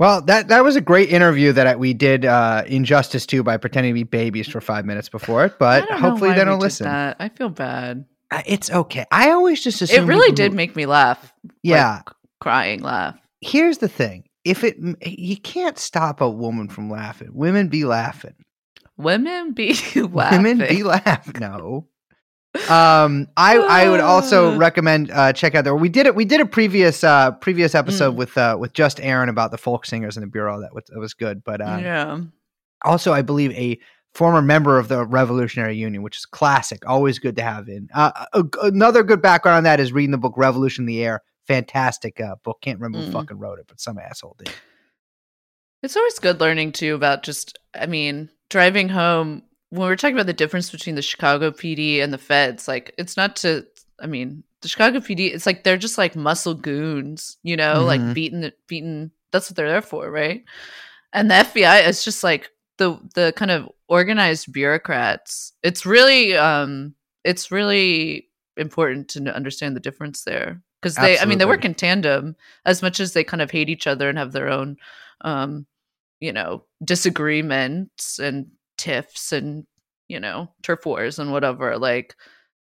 [0.00, 3.90] Well, that that was a great interview that we did uh, injustice to by pretending
[3.92, 6.86] to be babies for five minutes before it, but hopefully they don't listen.
[6.86, 7.18] That.
[7.20, 8.06] I feel bad.
[8.30, 9.04] Uh, it's okay.
[9.12, 11.34] I always just assume it really did make me laugh.
[11.62, 12.08] Yeah, like,
[12.40, 13.20] crying laugh.
[13.42, 18.36] Here's the thing: if it you can't stop a woman from laughing, women be laughing.
[18.96, 20.42] Women be laughing.
[20.42, 21.34] Women be laughing.
[21.40, 21.88] No,
[22.68, 26.40] um i i would also recommend uh check out there we did it we did
[26.40, 28.16] a previous uh previous episode mm.
[28.16, 30.98] with uh with just aaron about the folk singers in the bureau that was that
[30.98, 32.18] was good but um yeah
[32.84, 33.78] also i believe a
[34.14, 36.82] former member of the Revolutionary Union, which is classic.
[36.84, 37.88] Always good to have in.
[37.94, 41.22] Uh, a- another good background on that is reading the book Revolution in the Air.
[41.46, 42.58] Fantastic uh, book.
[42.60, 43.12] Can't remember who Mm.
[43.12, 44.52] fucking wrote it, but some asshole did.
[45.82, 50.26] It's always good learning too about just, I mean, driving home when we're talking about
[50.26, 52.66] the difference between the Chicago PD and the feds.
[52.68, 53.66] Like, it's not to,
[54.00, 57.86] I mean, the Chicago PD, it's like they're just like muscle goons, you know, Mhm.
[57.86, 59.10] like beating, the beating.
[59.32, 60.44] That's what they're there for, right?
[61.12, 65.52] And the FBI is just like the the kind of organized bureaucrats.
[65.62, 66.94] It's really, um,
[67.24, 71.74] it's really important to understand the difference there because they, I mean, they work in
[71.74, 74.76] tandem as much as they kind of hate each other and have their own
[75.22, 75.66] um,
[76.20, 78.46] you know, disagreements and
[78.80, 79.64] tiffs and,
[80.08, 81.78] you know, turf wars and whatever.
[81.78, 82.16] Like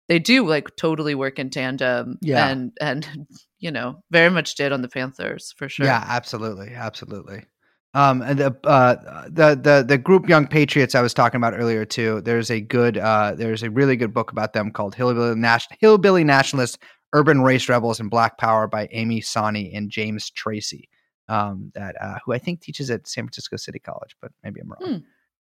[0.09, 2.19] they do like totally work in tandem.
[2.21, 2.49] Yeah.
[2.49, 3.29] And and
[3.59, 5.87] you know, very much did on the Panthers for sure.
[5.87, 7.45] Yeah, absolutely, absolutely.
[7.93, 11.85] Um, and the uh, the the the group Young Patriots I was talking about earlier
[11.85, 12.21] too.
[12.21, 16.25] There's a good uh, there's a really good book about them called Hillbilly Nas- Hillbilly
[16.25, 16.79] Nationalists,
[17.13, 20.89] Urban Race Rebels, and Black Power by Amy Sonnie and James Tracy.
[21.29, 24.71] Um, that uh, who I think teaches at San Francisco City College, but maybe I'm
[24.71, 25.03] wrong.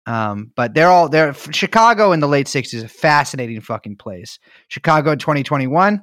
[0.07, 4.37] Um, but they're all they're Chicago in the late '60s, a fascinating fucking place.
[4.67, 6.01] Chicago in 2021,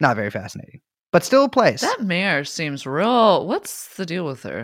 [0.00, 0.80] not very fascinating,
[1.12, 1.80] but still a place.
[1.82, 3.46] That mayor seems real.
[3.46, 4.62] What's the deal with her?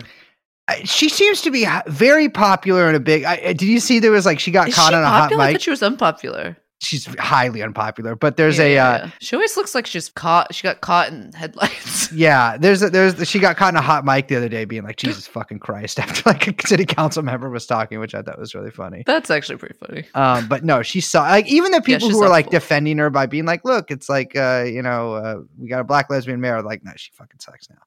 [0.85, 3.23] She seems to be very popular and a big.
[3.23, 5.07] I, I- did you see there was like she got Is caught she on a
[5.07, 5.43] hot popular?
[5.43, 5.55] I mic?
[5.55, 6.57] thought she was unpopular.
[6.83, 9.11] She's highly unpopular, but there's Yeah, a yeah, uh, yeah.
[9.19, 10.53] She always looks like she's caught.
[10.55, 12.11] She got caught in headlights.
[12.13, 12.57] yeah.
[12.57, 14.95] There's a, there's she got caught in a hot mic the other day, being like
[14.95, 18.55] Jesus fucking Christ after like a city council member was talking, which I thought was
[18.55, 19.03] really funny.
[19.05, 20.05] That's actually pretty funny.
[20.15, 23.11] Um, but no, she saw like even the people she's who were like defending her
[23.11, 26.41] by being like, look, it's like uh, you know, uh, we got a black lesbian
[26.41, 26.63] mayor.
[26.63, 27.77] Like, no, she fucking sucks now.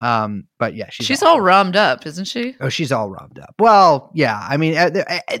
[0.00, 1.34] Um, but yeah, she's She's, awful.
[1.36, 2.54] all rummed up, isn't she?
[2.60, 3.54] Oh, she's all robbed up.
[3.58, 4.46] Well, yeah.
[4.48, 4.74] I mean,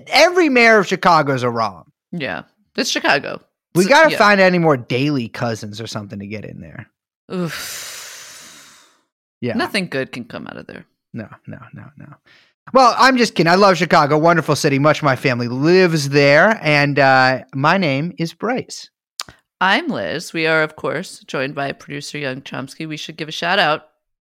[0.08, 1.92] every mayor of Chicago is a rom.
[2.12, 2.42] Yeah.
[2.76, 3.40] It's Chicago.
[3.74, 4.18] We So- got to yeah.
[4.18, 6.86] find any more Daley cousins or something to get in there.
[7.32, 8.88] Oof.
[9.40, 9.54] Yeah.
[9.54, 10.84] Nothing good can come out of there.
[11.12, 12.06] No, no, no, no.
[12.72, 13.50] Well, I'm just kidding.
[13.52, 14.16] I love Chicago.
[14.18, 14.78] Wonderful city.
[14.78, 16.58] Much of my family lives there.
[16.62, 18.88] And uh, my name is Bryce.
[19.60, 20.32] I'm Liz.
[20.32, 22.88] We are, of course, joined by producer Young Chomsky.
[22.88, 23.82] We should give a shout out.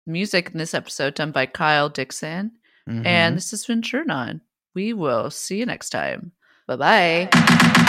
[0.08, 2.52] Music in this episode done by Kyle Dixon.
[2.90, 3.06] Mhm.
[3.06, 4.42] And this has been TrueAnon.
[4.74, 6.32] We will see you next time.
[6.68, 7.88] Bye bye.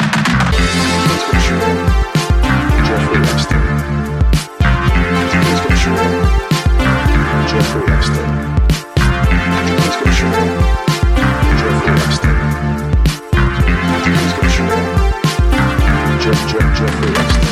[16.22, 17.51] Jeff, Jeff, Jeffrey Epstein.